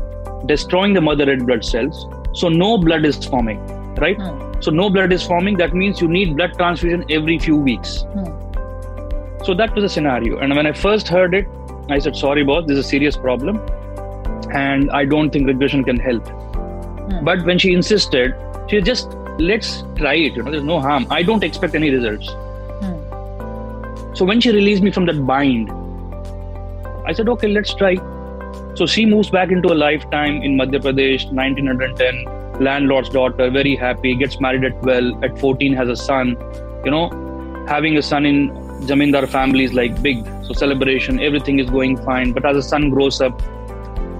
destroying 0.48 0.93
the 0.93 1.01
mother 1.01 1.25
red 1.25 1.45
blood 1.45 1.63
cells. 1.63 2.05
So 2.33 2.49
no 2.49 2.77
blood 2.77 3.05
is 3.05 3.23
forming, 3.25 3.59
right? 3.95 4.17
Hmm. 4.19 4.61
So 4.61 4.71
no 4.71 4.89
blood 4.89 5.13
is 5.13 5.23
forming. 5.23 5.57
That 5.57 5.73
means 5.73 6.01
you 6.01 6.07
need 6.07 6.35
blood 6.35 6.53
transfusion 6.57 7.05
every 7.09 7.39
few 7.39 7.57
weeks. 7.57 8.01
Hmm. 8.13 9.43
So 9.43 9.53
that 9.53 9.75
was 9.75 9.83
the 9.83 9.89
scenario. 9.89 10.39
And 10.39 10.55
when 10.55 10.65
I 10.65 10.71
first 10.71 11.07
heard 11.07 11.33
it, 11.33 11.47
I 11.89 11.99
said, 11.99 12.15
"Sorry, 12.15 12.43
boss, 12.43 12.65
this 12.67 12.77
is 12.77 12.85
a 12.85 12.89
serious 12.89 13.17
problem, 13.17 13.59
and 14.51 14.89
I 14.91 15.05
don't 15.05 15.31
think 15.31 15.47
regression 15.47 15.83
can 15.83 15.99
help." 15.99 16.27
Hmm. 16.27 17.25
But 17.25 17.45
when 17.45 17.59
she 17.59 17.73
insisted, 17.73 18.35
she 18.69 18.81
just 18.81 19.17
let's 19.39 19.83
try 19.95 20.15
it. 20.15 20.35
You 20.35 20.43
know, 20.43 20.51
there's 20.51 20.63
no 20.63 20.79
harm. 20.79 21.07
I 21.09 21.23
don't 21.23 21.43
expect 21.43 21.75
any 21.75 21.89
results. 21.89 22.29
Hmm. 22.81 24.15
So 24.15 24.25
when 24.25 24.39
she 24.39 24.51
released 24.51 24.83
me 24.83 24.91
from 24.91 25.05
that 25.07 25.25
bind, 25.25 25.71
I 27.05 27.11
said, 27.11 27.27
okay, 27.29 27.47
let's 27.47 27.73
try. 27.73 27.95
So 28.75 28.87
she 28.87 29.05
moves 29.05 29.29
back 29.29 29.51
into 29.51 29.71
a 29.71 29.75
lifetime 29.75 30.41
in 30.41 30.57
Madhya 30.57 30.81
Pradesh, 30.81 31.31
1910, 31.31 32.63
landlord's 32.63 33.09
daughter, 33.09 33.51
very 33.51 33.75
happy, 33.75 34.15
gets 34.15 34.39
married 34.39 34.63
at 34.63 34.81
12, 34.81 35.23
at 35.23 35.39
14 35.39 35.73
has 35.73 35.89
a 35.89 35.95
son. 35.95 36.37
You 36.83 36.89
know, 36.89 37.65
having 37.67 37.97
a 37.97 38.01
son 38.01 38.25
in 38.25 38.49
Jamindar 38.87 39.27
family 39.29 39.63
is 39.63 39.73
like 39.73 40.01
big. 40.01 40.25
So 40.45 40.53
celebration, 40.53 41.19
everything 41.19 41.59
is 41.59 41.69
going 41.69 41.97
fine. 41.97 42.31
But 42.31 42.45
as 42.45 42.55
the 42.55 42.63
son 42.63 42.89
grows 42.89 43.21
up, 43.21 43.41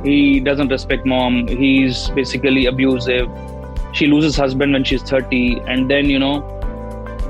he 0.06 0.40
doesn't 0.40 0.68
respect 0.68 1.06
mom. 1.06 1.48
He's 1.48 2.10
basically 2.10 2.68
abusive. 2.68 3.28
She 3.94 4.06
loses 4.06 4.36
husband 4.36 4.74
when 4.74 4.84
she's 4.84 5.02
30. 5.02 5.62
And 5.68 5.90
then, 5.90 6.12
you 6.12 6.20
know, 6.20 6.42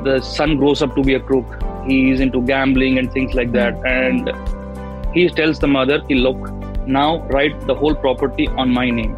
the 0.04 0.20
son 0.22 0.58
grows 0.58 0.82
up 0.82 0.94
to 0.96 1.04
be 1.04 1.14
a 1.14 1.20
crook. 1.20 1.46
He's 1.88 2.20
into 2.20 2.42
gambling 2.42 2.98
and 2.98 3.12
things 3.12 3.34
like 3.34 3.54
that. 3.54 3.76
Mm. 3.76 3.86
And 3.86 5.16
he 5.16 5.30
tells 5.30 5.60
the 5.60 5.68
mother, 5.68 6.02
"Ki, 6.02 6.16
look, 6.16 6.63
now 6.88 7.20
write 7.28 7.68
the 7.68 7.76
whole 7.76 7.96
property 7.96 8.48
on 8.48 8.70
my 8.70 8.90
name. 8.90 9.16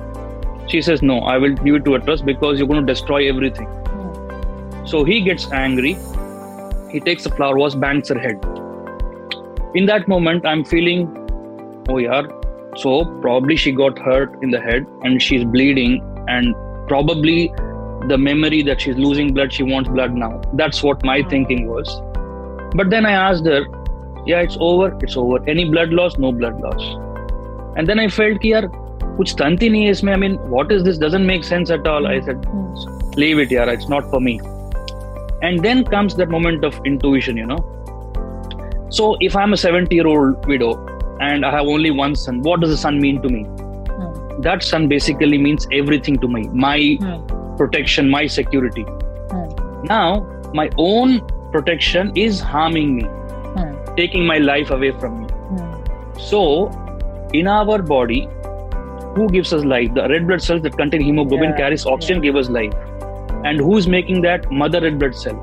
She 0.68 0.82
says, 0.82 1.02
no, 1.02 1.20
I 1.20 1.38
will 1.38 1.54
give 1.54 1.76
it 1.76 1.86
to 1.86 1.96
a 1.96 2.00
trust 2.00 2.26
because 2.26 2.58
you're 2.58 2.68
going 2.68 2.86
to 2.86 2.94
destroy 2.94 3.30
everything. 3.30 3.68
So 4.86 5.04
he 5.04 5.22
gets 5.22 5.52
angry. 5.52 5.98
He 6.92 7.00
takes 7.00 7.26
a 7.26 7.30
flower 7.30 7.58
wash, 7.58 7.76
bangs 7.76 8.10
her 8.10 8.20
head. 8.20 8.44
In 9.76 9.86
that 9.88 10.08
moment, 10.08 10.46
I'm 10.46 10.64
feeling, 10.64 11.84
oh 11.90 11.98
yeah. 11.98 12.24
So 12.78 13.06
probably 13.22 13.56
she 13.56 13.72
got 13.72 13.98
hurt 14.00 14.42
in 14.42 14.52
the 14.52 14.62
head 14.62 14.86
and 15.04 15.22
she's 15.22 15.44
bleeding, 15.44 16.02
and 16.28 16.56
probably 16.88 17.54
the 18.08 18.18
memory 18.18 18.62
that 18.64 18.82
she's 18.82 18.96
losing 18.96 19.34
blood, 19.34 19.52
she 19.52 19.64
wants 19.64 19.90
blood 19.90 20.14
now. 20.14 20.42
That's 20.54 20.84
what 20.84 21.04
my 21.04 21.22
hmm. 21.22 21.30
thinking 21.30 21.68
was. 21.68 22.02
But 22.76 22.90
then 22.90 23.06
I 23.06 23.12
asked 23.12 23.46
her, 23.46 23.66
yeah, 24.26 24.42
it's 24.42 24.58
over, 24.60 24.98
it's 25.02 25.18
over. 25.18 25.48
Any 25.48 25.66
blood 25.70 25.90
loss? 25.90 26.18
No 26.18 26.32
blood 26.32 26.60
loss. 26.60 26.82
And 27.77 27.89
then 27.89 28.01
I 28.01 28.09
felt 28.09 28.41
कि 28.43 28.53
यार 28.53 28.67
कुछ 29.17 29.35
तंत 29.35 29.63
ही 29.63 29.69
नहीं 29.69 29.85
है 29.85 29.91
इसमें. 29.91 30.15
I 30.15 30.19
mean, 30.21 30.37
what 30.55 30.73
is 30.77 30.85
this? 30.85 30.99
Doesn't 30.99 31.27
make 31.27 31.45
sense 31.45 31.71
at 31.77 31.87
all. 31.87 32.07
I 32.07 32.21
said, 32.21 32.47
leave 33.17 33.39
it, 33.39 33.51
yaar. 33.51 33.69
It's 33.69 33.89
not 33.89 34.11
for 34.11 34.21
me. 34.21 34.41
And 35.43 35.63
then 35.65 35.85
comes 35.85 36.15
that 36.17 36.29
moment 36.29 36.65
of 36.65 36.81
intuition, 36.87 37.37
you 37.37 37.47
know. 37.47 37.61
So 38.89 39.17
if 39.21 39.37
I'm 39.37 39.53
a 39.53 39.57
70 39.57 39.95
year 39.95 40.07
old 40.07 40.47
widow 40.47 40.71
and 41.21 41.45
I 41.45 41.51
have 41.51 41.67
only 41.67 41.91
one 41.91 42.15
son, 42.15 42.41
what 42.43 42.61
does 42.61 42.71
a 42.71 42.77
son 42.77 42.99
mean 43.01 43.23
to 43.23 43.29
me? 43.29 43.45
Hmm. 43.45 44.41
That 44.43 44.63
son 44.63 44.89
basically 44.89 45.39
means 45.39 45.67
everything 45.73 46.19
to 46.19 46.29
me. 46.29 46.49
My 46.67 46.99
Hmm. 47.01 47.57
protection, 47.57 48.11
my 48.11 48.27
security. 48.27 48.85
Hmm. 49.31 49.49
Now, 49.85 50.27
my 50.55 50.71
own 50.79 51.21
protection 51.53 52.13
is 52.17 52.41
harming 52.41 52.97
me, 52.97 53.05
Hmm. 53.05 53.95
taking 53.97 54.27
my 54.27 54.39
life 54.39 54.71
away 54.71 54.91
from 54.93 55.19
me. 55.21 55.27
Hmm. 55.49 55.73
So, 56.19 56.43
in 57.40 57.48
our 57.48 57.82
body, 57.82 58.28
who 59.16 59.30
gives 59.30 59.54
us 59.54 59.64
life? 59.64 59.94
The 59.94 60.08
red 60.10 60.28
blood 60.28 60.42
cells 60.42 60.62
that 60.64 60.78
contain 60.78 61.02
hemoglobin 61.02 61.52
Yeah, 61.52 61.58
carries 61.58 61.86
oxygen, 61.86 62.22
give 62.22 62.36
us 62.36 62.50
life. 62.50 62.74
And 63.44 63.60
who 63.60 63.78
is 63.78 63.88
making 63.88 64.22
that? 64.24 64.52
Mother 64.52 64.82
red 64.82 65.00
blood 65.00 65.16
cell. 65.16 65.36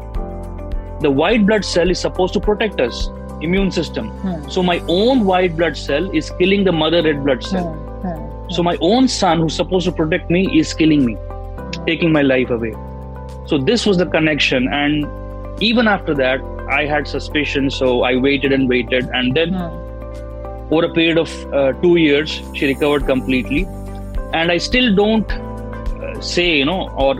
The 1.01 1.11
white 1.11 1.47
blood 1.47 1.65
cell 1.65 1.91
is 1.91 1.99
supposed 1.99 2.33
to 2.35 2.41
protect 2.41 2.81
us, 2.81 3.09
immune 3.41 3.71
system. 3.71 4.09
Hmm. 4.09 4.49
So 4.49 4.63
my 4.63 4.81
own 4.89 5.25
white 5.25 5.57
blood 5.57 5.77
cell 5.77 6.11
is 6.15 6.31
killing 6.39 6.65
the 6.65 6.73
mother 6.73 7.03
red 7.03 7.25
blood 7.25 7.43
cell. 7.43 7.73
Hmm. 7.73 8.09
Hmm. 8.09 8.51
So 8.51 8.63
my 8.63 8.77
own 8.81 9.09
son, 9.09 9.39
who's 9.39 9.55
supposed 9.55 9.87
to 9.87 9.93
protect 9.93 10.31
me, 10.31 10.59
is 10.59 10.75
killing 10.75 11.05
me, 11.05 11.17
taking 11.87 12.13
my 12.13 12.23
life 12.23 12.51
away. 12.51 12.75
So 13.47 13.59
this 13.59 13.87
was 13.87 13.97
the 13.97 14.07
connection, 14.07 14.69
and 14.69 15.07
even 15.63 15.89
after 15.89 16.15
that, 16.15 16.41
I 16.71 16.85
had 16.87 17.09
suspicion. 17.09 17.71
So 17.71 18.03
I 18.03 18.17
waited 18.17 18.53
and 18.53 18.69
waited, 18.69 19.09
and 19.13 19.35
then 19.35 19.55
Hmm. 19.55 19.82
Over 20.73 20.87
a 20.87 20.93
period 20.93 21.19
of 21.19 21.31
uh, 21.53 21.73
two 21.83 21.97
years, 21.97 22.41
she 22.55 22.67
recovered 22.67 23.07
completely. 23.07 23.63
And 24.33 24.51
I 24.51 24.59
still 24.59 24.95
don't 24.95 25.31
uh, 25.31 26.21
say, 26.21 26.57
you 26.57 26.65
know, 26.65 26.89
or 26.91 27.15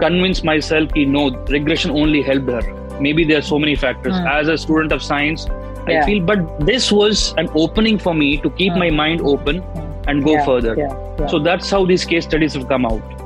convince 0.00 0.42
myself 0.42 0.88
that 0.94 1.06
no, 1.06 1.30
regression 1.46 1.90
only 1.92 2.22
helped 2.22 2.48
her. 2.48 2.62
Maybe 3.00 3.24
there 3.24 3.38
are 3.38 3.42
so 3.42 3.58
many 3.58 3.76
factors. 3.76 4.16
Hmm. 4.18 4.26
As 4.26 4.48
a 4.48 4.58
student 4.58 4.92
of 4.92 5.02
science, 5.02 5.46
I 5.86 6.02
feel, 6.04 6.20
but 6.24 6.66
this 6.66 6.90
was 6.92 7.34
an 7.38 7.48
opening 7.54 7.98
for 7.98 8.14
me 8.14 8.36
to 8.38 8.50
keep 8.50 8.72
Hmm. 8.72 8.78
my 8.80 8.90
mind 8.90 9.20
open 9.22 9.58
Hmm. 9.62 10.08
and 10.08 10.24
go 10.24 10.32
Yeah, 10.32 10.44
further. 10.44 10.74
yeah, 10.76 10.92
yeah. 11.20 11.26
So 11.26 11.38
that's 11.38 11.70
how 11.70 11.84
these 11.86 12.04
case 12.04 12.24
studies 12.24 12.54
have 12.54 12.68
come 12.68 12.84
out. 12.86 13.19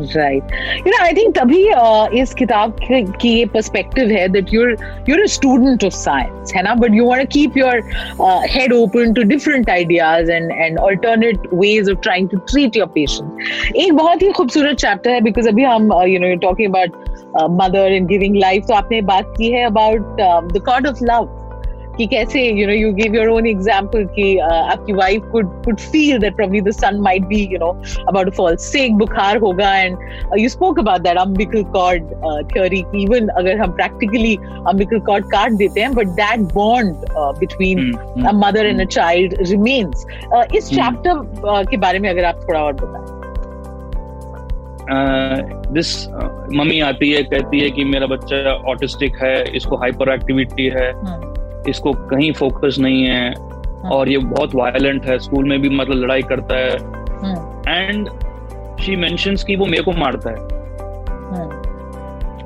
Right 0.00 0.52
you 0.76 0.90
know 0.90 1.02
I 1.04 1.12
think 1.12 1.34
तभी 1.38 1.62
इस 2.20 2.34
किताब 2.34 2.76
की 2.82 3.28
ये 3.28 3.44
perspective 3.54 4.10
है 4.10 4.28
that 4.28 4.52
you're 4.54 4.76
you're 5.08 5.22
a 5.22 5.26
student 5.34 5.84
of 5.84 5.94
science 5.94 6.52
है 6.56 6.62
ना 6.62 6.74
but 6.74 6.94
you 6.94 7.06
want 7.06 7.28
keep 7.32 7.56
your 7.58 7.82
head 8.50 8.72
open 8.72 9.12
to 9.14 9.22
different 9.34 9.70
ideas 9.70 10.30
and 10.30 10.50
and 10.52 10.78
alternate 10.78 11.48
ways 11.54 11.90
of 11.90 11.98
trying 12.02 12.28
to 12.28 12.38
treat 12.52 12.76
your 12.76 12.88
patient 12.94 13.76
एक 13.76 13.92
बहुत 13.92 14.22
ही 14.22 14.30
खूबसूरत 14.32 14.76
चैप्टर 14.76 15.10
है 15.10 15.20
बिकॉज़ 15.20 15.48
अभी 15.48 15.64
हम 15.64 15.92
you 16.08 16.20
know 16.20 16.28
you 16.28 16.36
talking 16.38 16.74
about 16.74 17.06
mother 17.62 17.92
and 17.92 18.08
giving 18.08 18.36
life 18.36 18.64
तो 18.68 18.74
आपने 18.74 19.00
बात 19.10 19.34
की 19.38 19.50
है 19.50 19.64
about 19.64 20.16
the 20.52 20.62
god 20.66 20.86
of 20.86 21.04
love 21.04 21.37
कि 21.98 22.06
कैसे 22.06 22.42
you 22.50 22.66
know 22.66 22.72
you 22.72 22.92
give 22.92 23.14
your 23.14 23.28
own 23.28 23.46
example 23.46 24.04
कि 24.04 24.36
uh, 24.36 24.52
आपकी 24.52 24.92
wife 24.92 25.22
could 25.32 25.64
could 25.64 25.78
feel 25.78 26.18
that 26.18 26.36
probably 26.36 26.60
the 26.60 26.70
son 26.70 27.00
might 27.00 27.22
be 27.22 27.48
you 27.52 27.58
know 27.58 27.70
about 28.08 28.34
fall 28.34 28.56
sick 28.56 28.94
बुखार 28.94 29.36
होगा 29.36 29.76
and 29.76 29.98
you 30.38 30.48
spoke 30.48 30.78
about 30.78 31.00
that 31.00 31.16
cord 31.68 32.02
uh, 32.02 32.42
theory 32.52 32.82
कि 32.90 33.06
even 33.06 33.28
अगर 33.28 33.58
हम 33.58 33.76
practically 33.80 34.36
umbilical 34.70 35.04
cord 35.10 35.28
काट 35.30 35.52
देते 35.52 35.80
हैं 35.80 35.88
uh, 35.88 37.32
between 37.40 37.78
Hmm, 37.78 37.96
hmm, 37.96 38.26
a 38.26 38.32
mother 38.32 38.66
and 38.66 38.80
a 38.80 38.86
child 38.86 39.34
uh, 40.32 40.56
इस 40.56 40.68
Hmm. 40.68 40.78
chapter 40.78 41.14
uh, 41.54 41.70
के 41.70 41.76
बारे 41.76 41.98
में 41.98 42.10
अगर 42.10 42.24
आप 42.24 42.40
थोड़ा 42.48 42.60
और 42.60 42.72
बताएँ। 42.72 43.18
दिस 45.72 46.08
मम्मी 46.56 46.80
आती 46.80 47.10
है 47.10 47.22
कहती 47.22 47.60
है 47.60 47.70
कि 47.70 47.84
मेरा 47.84 48.06
बच्चा 48.06 48.52
ऑटिस्टिक 48.70 49.16
है 49.22 49.56
इसको 49.56 49.76
हाइपर 49.76 50.14
एक्टिविटी 50.14 50.66
है 50.66 50.92
इसको 51.68 51.92
कहीं 51.92 52.32
फोकस 52.32 52.76
नहीं 52.78 53.02
है। 53.04 53.34
और 53.92 54.08
ये 54.08 54.18
बहुत 54.18 54.54
वायलेंट 54.54 55.06
है। 55.06 55.18
स्कूल 55.18 55.44
में 55.44 55.60
भी 55.60 55.68
मतलब 55.68 55.96
लड़ाई 55.96 56.22
करता 56.22 56.56
है। 56.56 56.74
एंड 57.78 58.08
शी 58.80 58.96
मेंशंस 58.96 59.44
कि 59.44 59.56
वो 59.56 59.66
मेरे 59.66 59.82
को 59.82 59.92
मारता 59.92 60.30
है। 60.30 60.36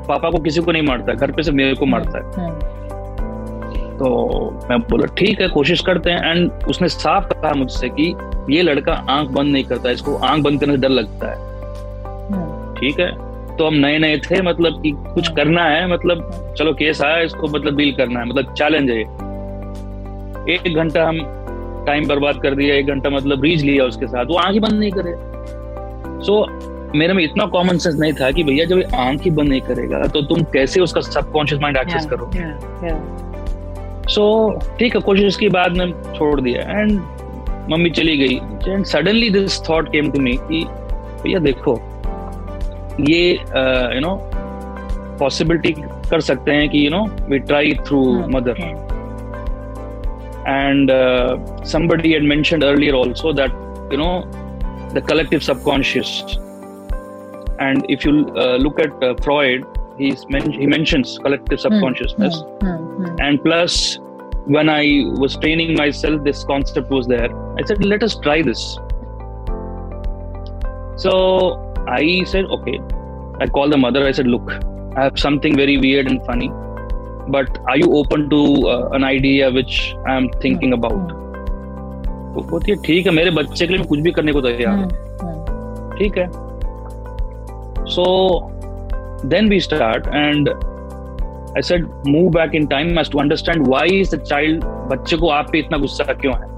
पापा 0.04 0.30
को 0.30 0.38
किसी 0.38 0.60
को 0.60 0.72
नहीं 0.72 0.82
मारता। 0.82 1.12
घर 1.12 1.32
पे 1.32 1.42
से 1.42 1.52
मेरे 1.52 1.74
को 1.74 1.86
मारता 1.86 2.18
है। 2.18 2.50
तो 3.98 4.08
मैं 4.70 4.80
बोला 4.80 5.06
ठीक 5.06 5.40
है 5.40 5.48
कोशिश 5.48 5.80
करते 5.80 6.10
हैं। 6.10 6.30
एंड 6.30 6.50
उसने 6.68 6.88
साफ़ 6.88 7.28
कहा 7.32 7.52
मुझसे 7.52 7.88
कि 7.88 8.14
ये 8.50 8.62
लड़का 8.62 8.92
आँख 8.92 9.28
बंद 9.28 9.52
नहीं 9.52 9.64
करता। 9.64 9.90
इसको 9.90 10.16
आँख 10.16 10.42
बंद 10.42 10.60
करने 10.60 10.72
से 10.72 10.80
डर 10.80 10.88
लगता 10.88 11.30
है। 11.30 11.36
ठीक 12.74 13.00
है? 13.00 13.31
तो 13.58 13.66
हम 13.66 13.74
नए 13.74 13.98
नए 13.98 14.18
थे 14.18 14.40
मतलब 14.42 14.82
कि 14.82 14.92
कुछ 15.14 15.28
करना 15.28 15.64
है 15.64 15.86
मतलब 15.92 16.54
चलो 16.58 16.72
केस 16.72 17.02
आया 17.02 17.20
इसको 17.22 17.48
मतलब 17.48 17.76
डील 17.76 17.92
करना 17.92 18.20
है 18.20 18.26
मतलब 18.26 18.52
चैलेंज 18.54 18.90
है 18.90 19.00
एक 20.54 20.74
घंटा 20.74 21.06
हम 21.08 21.18
टाइम 21.86 22.06
बर्बाद 22.08 22.40
कर 22.42 22.54
दिया 22.54 22.74
एक 22.74 22.86
घंटा 22.86 23.10
मतलब 23.10 23.42
रीच 23.42 23.62
लिया 23.62 23.84
उसके 23.84 24.06
साथ 24.06 24.24
वो 24.24 24.36
आँख 24.38 24.52
ही 24.52 24.60
बंद 24.60 24.72
नहीं 24.72 24.90
करे। 24.90 25.12
सो 26.26 26.42
so, 26.42 26.96
मेरे 26.96 27.12
में 27.12 27.22
इतना 27.24 27.46
कॉमन 27.46 27.78
सेंस 27.78 27.94
नहीं 28.00 28.12
था 28.12 28.30
कि 28.30 28.42
भैया 28.44 28.64
जब 28.64 28.82
आँख 28.94 29.22
ही 29.22 29.30
बंद 29.30 29.48
नहीं 29.48 29.60
करेगा 29.60 30.02
तो 30.06 30.22
तुम 30.22 30.42
कैसे 30.52 30.80
उसका 30.80 31.00
सबकॉन्शियस 31.00 31.60
माइंड 31.62 31.76
एक्सेस 31.76 32.06
करो 32.12 32.30
सो 34.08 34.24
ठीक 34.78 34.94
है 34.94 35.00
कोशिश 35.00 35.36
की 35.36 35.48
बाद 35.48 35.76
में 35.76 35.92
छोड़ 36.14 36.40
दिया। 36.40 36.60
एंड 36.80 36.92
मम्मी 37.70 37.90
चली 37.90 38.16
गई। 38.16 38.34
And 38.72 38.84
suddenly 38.84 39.30
this 39.30 39.60
thought 39.68 39.88
came 39.92 40.10
to 40.10 40.20
me 40.20 40.32
कि 40.42 40.64
भैया 41.22 41.38
देखो 41.38 41.74
ये 43.00 43.30
यू 43.94 44.00
नो 44.00 44.14
पॉसिबिलिटी 45.20 45.72
कर 46.10 46.20
सकते 46.20 46.52
हैं 46.52 46.68
कि 46.68 46.84
you 46.84 46.90
know 46.90 47.04
we 47.28 47.38
try 47.38 47.72
through 47.86 48.02
mother 48.34 48.60
and 50.48 50.90
somebody 51.72 52.12
had 52.14 52.24
mentioned 52.28 52.62
earlier 52.62 52.94
also 52.96 53.32
that 53.40 53.92
you 53.92 53.98
know 53.98 54.12
the 54.94 55.04
collective 55.08 55.40
subconscious 55.50 56.22
and 57.60 57.84
if 57.90 58.08
you 58.08 58.12
look 58.62 58.80
at 58.80 59.04
Freud 59.22 59.64
he 60.00 60.66
mentions 60.66 61.18
collective 61.24 61.58
subconsciousness 61.58 62.42
and 63.20 63.38
plus 63.42 63.98
when 64.46 64.68
i 64.68 64.84
was 65.22 65.36
training 65.36 65.76
myself 65.76 66.22
this 66.24 66.44
concept 66.44 66.90
was 66.90 67.06
there. 67.06 67.28
I 67.56 67.62
said 67.64 67.84
let 67.84 68.02
us 68.02 68.16
try 68.18 68.42
this. 68.42 68.78
So 70.96 71.71
i 71.89 72.23
said 72.25 72.45
okay 72.57 72.79
i 73.39 73.47
called 73.47 73.71
the 73.71 73.77
mother 73.77 74.05
i 74.05 74.11
said 74.11 74.27
look 74.27 74.51
i 74.95 75.03
have 75.03 75.19
something 75.19 75.55
very 75.55 75.77
weird 75.77 76.09
and 76.11 76.25
funny 76.25 76.49
but 77.29 77.59
are 77.67 77.77
you 77.77 77.93
open 77.93 78.29
to 78.29 78.41
uh, 78.67 78.89
an 78.91 79.03
idea 79.03 79.51
which 79.51 79.79
i 80.05 80.17
am 80.17 80.29
thinking 80.41 80.73
about 80.73 81.15
तो 82.33 82.41
बोलती 82.49 82.71
है 82.71 82.77
ठीक 82.85 83.05
है 83.05 83.11
मेरे 83.13 83.31
बच्चे 83.31 83.67
के 83.67 83.73
लिए 83.73 83.85
कुछ 83.85 83.99
भी 83.99 84.11
करने 84.11 84.33
को 84.33 84.41
तैयार 84.41 84.77
हूँ 84.77 85.95
ठीक 85.97 86.17
है 86.17 86.27
so 87.93 88.05
then 89.25 89.49
we 89.49 89.59
start 89.59 90.07
and 90.07 90.49
I 90.49 91.61
said 91.61 91.87
move 92.07 92.29
back 92.31 92.55
in 92.55 92.65
time 92.67 92.93
must 92.99 93.11
to 93.11 93.19
understand 93.19 93.67
why 93.67 93.99
is 93.99 94.13
the 94.15 94.21
child 94.23 94.63
बच्चे 94.91 95.17
को 95.17 95.29
आप 95.37 95.49
पे 95.51 95.59
इतना 95.59 95.77
गुस्सा 95.77 96.13
क्यों 96.13 96.33
है 96.33 96.55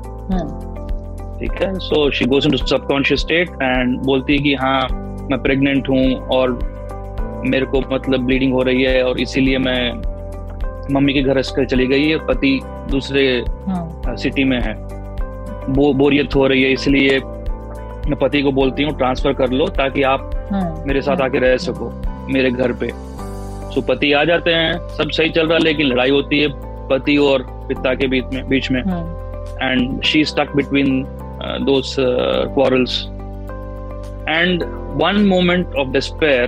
ठीक 1.39 1.61
है 1.61 1.73
so 1.79 2.09
she 2.11 2.25
goes 2.33 2.45
into 2.45 2.65
subconscious 2.65 3.19
state 3.19 3.49
and 3.61 3.97
बोलती 4.05 4.37
है 4.37 4.43
कि 4.43 4.53
हाँ 4.55 5.02
मैं 5.30 5.42
प्रेग्नेंट 5.42 5.88
हूँ 5.88 6.04
और 6.28 6.58
मेरे 7.46 7.66
को 7.66 7.80
मतलब 7.92 8.24
ब्लीडिंग 8.26 8.52
हो 8.52 8.62
रही 8.62 8.82
है 8.82 9.02
और 9.02 9.20
इसीलिए 9.20 9.58
मैं 9.58 9.92
मम्मी 10.92 11.12
के 11.12 11.22
घर 11.22 11.42
चली 11.42 11.86
गई 11.86 12.08
है 12.08 12.16
पति 12.26 12.60
दूसरे 12.90 13.24
हाँ। 13.68 14.16
सिटी। 14.16 14.44
में 14.44 14.60
है 14.60 14.74
बो, 15.68 15.92
बोरियत 15.92 16.34
हो 16.34 16.46
रही 16.46 16.62
है 16.62 16.72
इसलिए 16.72 17.18
मैं 17.18 18.16
पति 18.20 18.42
को 18.42 18.52
बोलती 18.52 18.82
हूँ 18.82 18.96
ट्रांसफ़र 18.98 19.32
कर 19.32 19.50
लो 19.50 19.66
ताकि 19.68 20.02
आप 20.02 20.30
हाँ, 20.52 20.84
मेरे 20.86 21.02
साथ 21.02 21.16
हाँ। 21.16 21.28
आके 21.28 21.38
रह 21.38 21.56
सको 21.56 21.90
मेरे 22.32 22.50
घर 22.50 22.72
पे 22.72 22.90
सो 23.74 23.80
पति 23.80 24.12
आ 24.12 24.24
जाते 24.24 24.50
हैं 24.50 24.72
सब 24.88 25.10
सही 25.10 25.30
चल 25.30 25.46
रहा 25.46 25.54
है 25.54 25.64
लेकिन 25.64 25.86
लड़ाई 25.86 26.10
होती 26.10 26.40
है 26.40 26.48
पति 26.88 27.16
और 27.16 27.46
पिता 27.68 27.94
के 27.94 28.06
बीच 28.06 28.24
में 28.32 28.48
बीच 28.48 28.70
में 28.70 28.80
and 28.80 30.02
she 30.02 30.24
stuck 30.24 30.54
between 30.56 31.04
those 31.64 31.96
quarrels 31.98 33.02
and 34.28 34.64
one 34.94 35.24
moment 35.26 35.74
of 35.74 35.88
despair 35.88 36.46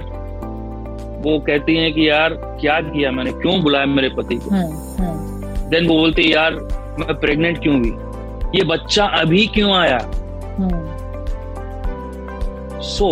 वो 1.22 1.38
कहती 1.38 1.76
है 1.76 1.90
कि 1.92 2.08
यार 2.08 2.34
क्या 2.60 2.80
किया 2.80 3.10
मैंने? 3.10 3.32
क्यों 3.32 3.62
बुलाया 3.62 3.86
मेरे 3.86 4.08
पति 4.08 4.36
को? 4.36 4.50
हम्म, 4.50 5.04
हम्म। 5.04 5.68
देन 5.70 5.86
वो 5.86 5.98
बोलते 5.98 6.22
यार 6.22 6.54
मैं 6.98 7.14
प्रेग्नेंट 7.20 7.62
क्यों 7.62 7.78
हुई? 7.78 7.92
ये 8.58 8.64
बच्चा 8.64 9.04
अभी 9.04 9.46
क्यों 9.46 9.74
आया? 9.74 9.98
So 12.82 13.08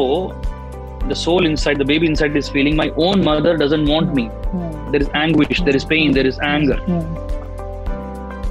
the 1.09 1.13
soul 1.13 1.47
inside 1.57 1.79
the 1.79 1.87
baby 1.87 2.07
inside 2.15 2.37
is 2.37 2.51
feeling 2.51 2.77
my 2.77 2.89
own 2.99 3.25
mother 3.29 3.57
doesn't 3.57 3.89
want 3.89 4.15
me 4.17 4.29
there 4.91 5.03
is 5.03 5.09
ang 5.17 5.37
there 5.65 5.77
is 5.77 5.87
pain 5.87 6.13
there 6.13 6.27
is 6.27 6.39
anger 6.45 6.81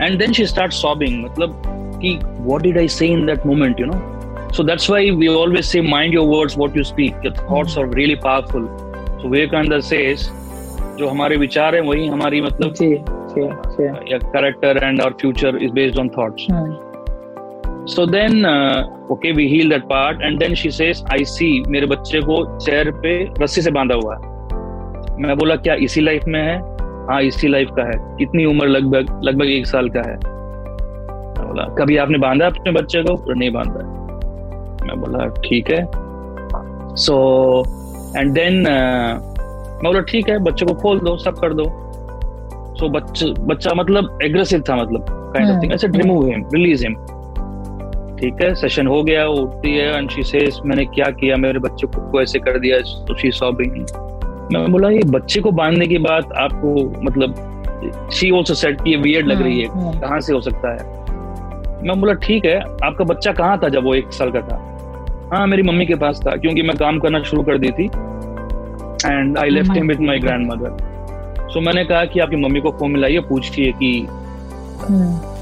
and 0.01 0.19
then 0.19 0.33
she 0.33 0.45
start 0.45 0.73
sobbing 0.73 1.23
मतलब 1.25 1.61
कि 2.01 2.19
what 2.23 2.61
did 2.61 2.77
I 2.77 2.87
say 2.87 3.07
in 3.07 3.25
that 3.25 3.45
moment 3.45 3.79
you 3.79 3.85
know 3.85 4.22
so 4.53 4.61
that's 4.61 4.87
why 4.87 5.01
we 5.11 5.27
always 5.27 5.67
say 5.67 5.81
mind 5.81 6.13
your 6.13 6.27
words 6.27 6.55
what 6.55 6.75
you 6.75 6.83
speak 6.83 7.13
your 7.23 7.33
thoughts 7.35 7.75
are 7.75 7.85
really 7.87 8.15
powerful 8.15 8.65
so 9.19 9.29
vivekananda 9.29 9.81
says 9.91 10.31
जो 10.97 11.07
हमारे 11.09 11.37
विचार 11.37 11.75
हैं 11.75 11.81
वही 11.81 12.07
हमारी 12.07 12.41
मतलब 12.41 12.73
character 14.33 14.73
and 14.87 15.01
our 15.01 15.13
future 15.21 15.53
is 15.57 15.71
based 15.71 15.97
on 15.97 16.09
thoughts 16.17 16.43
hmm. 16.49 16.73
so 17.85 18.05
then 18.05 18.45
uh, 18.45 18.83
okay 19.15 19.31
we 19.39 19.47
heal 19.53 19.69
that 19.69 19.87
part 19.89 20.21
and 20.21 20.43
then 20.43 20.53
she 20.55 20.71
says 20.79 21.01
i 21.17 21.23
see 21.31 21.49
मेरे 21.75 21.87
बच्चे 21.95 22.21
को 22.27 22.37
चेयर 22.65 22.91
पे 23.05 23.15
रस्सी 23.43 23.61
से 23.61 23.71
बांधा 23.79 23.95
हुआ 24.03 24.15
है 24.15 25.17
मैं 25.21 25.37
बोला 25.37 25.55
क्या 25.65 25.75
इसी 25.87 26.01
लाइफ 26.01 26.27
में 26.27 26.41
है 26.41 26.55
हाँ 27.09 27.21
इसी 27.31 27.47
लाइफ 27.47 27.69
का 27.79 27.87
है 27.89 27.97
कितनी 28.19 28.45
उम्र 28.45 28.67
लगभग 28.67 29.19
लगभग 29.23 29.49
एक 29.57 29.67
साल 29.73 29.89
का 29.97 30.07
है 30.09 30.15
बोला 31.41 31.67
कभी 31.79 31.97
आपने 32.05 32.17
बांधा 32.27 32.45
अपने 32.45 32.71
बच्चे 32.79 33.03
को 33.03 33.33
नहीं 33.33 33.51
बांधा 33.51 34.02
मैं 34.87 34.99
बोला 35.01 35.25
ठीक 35.45 35.69
है। 35.71 35.85
सो 36.95 37.15
एंड 38.17 38.33
देन 38.33 38.61
मैं 38.63 39.19
बोला 39.83 39.99
ठीक 40.11 40.29
है 40.29 40.37
बच्चे 40.43 40.65
को 40.65 40.73
खोल 40.81 40.99
दो 40.99 41.17
सब 41.17 41.39
कर 41.39 41.53
दो। 41.53 41.63
सो 42.79 42.89
बच्चा 42.89 43.25
बच्चा 43.45 43.73
मतलब 43.75 44.19
एग्रेसिव 44.23 44.63
था 44.69 44.75
मतलब 44.75 45.05
kind 45.35 45.51
of 45.51 45.61
thing 45.63 45.71
I 45.71 45.77
said 45.77 45.95
remove 45.95 46.25
him 46.27 46.45
release 46.53 46.85
him 46.87 46.95
ठीक 48.19 48.41
है 48.41 48.53
सेशन 48.55 48.87
हो 48.87 49.01
गया 49.03 49.25
वो 49.27 49.35
उठती 49.35 49.75
है 49.77 49.97
एंड 49.97 50.09
शी 50.09 50.23
सेज 50.23 50.59
मैंने 50.65 50.85
क्या 50.85 51.09
किया? 51.11 51.37
मेरे 51.37 51.59
बच्चे 51.59 51.87
को 51.87 52.21
ऐसे 52.21 52.39
कर 52.39 52.59
दिया 52.59 52.77
तो 53.07 53.17
शी 53.17 53.31
सॉबिंग 53.31 53.85
मैं 54.53 54.71
बोला 54.71 54.89
ये 54.89 55.01
बच्चे 55.07 55.41
को 55.41 55.51
बांधने 55.51 55.85
की 55.87 55.97
बात 55.97 56.31
आपको 56.37 56.73
मतलब 57.03 58.09
शी 58.13 58.29
आल्सो 58.37 58.53
सेड 58.53 58.81
कि 58.81 58.89
ये 58.91 58.97
वियर्ड 58.97 59.27
लग 59.27 59.41
रही 59.41 59.61
है 59.61 59.67
हम्म, 59.67 59.87
हम्म। 59.87 59.99
कहाँ 59.99 60.19
से 60.19 60.33
हो 60.33 60.41
सकता 60.41 60.71
है? 60.71 61.01
मैं 61.87 61.99
बोला 62.01 62.13
ठीक 62.23 62.45
है 62.45 62.59
आपका 62.59 63.03
बच्चा 63.03 63.31
कहाँ 63.31 63.57
था 63.63 63.69
जब 63.69 63.83
वो 63.83 63.93
एक 63.95 64.13
साल 64.13 64.31
का 64.31 64.41
था? 64.41 64.57
हाँ 65.31 65.47
मेरी 65.47 65.63
मम्मी 65.63 65.85
के 65.85 65.95
पास 65.95 66.21
था 66.27 66.35
क्योंकि 66.35 66.61
मैं 66.61 66.77
काम 66.77 66.99
करना 66.99 67.23
शुरू 67.23 67.43
कर 67.43 67.57
दी 67.57 67.69
थी। 67.69 67.85
And 69.05 69.37
I 69.37 69.49
left 69.49 69.71
him 69.71 69.87
with 69.87 69.99
my 69.99 70.19
grandmother 70.19 70.93
so 71.53 71.61
मैंने 71.61 71.85
कहा 71.85 72.05
कि 72.05 72.19
आपकी 72.19 72.35
मम्मी 72.35 72.59
को 72.59 72.71
फ़ोन 72.71 72.91
मिलाइए 72.91 73.19
पूछिए 73.19 73.71
कि 73.71 74.07
सो 74.09 74.85
हम्म। 74.85 75.33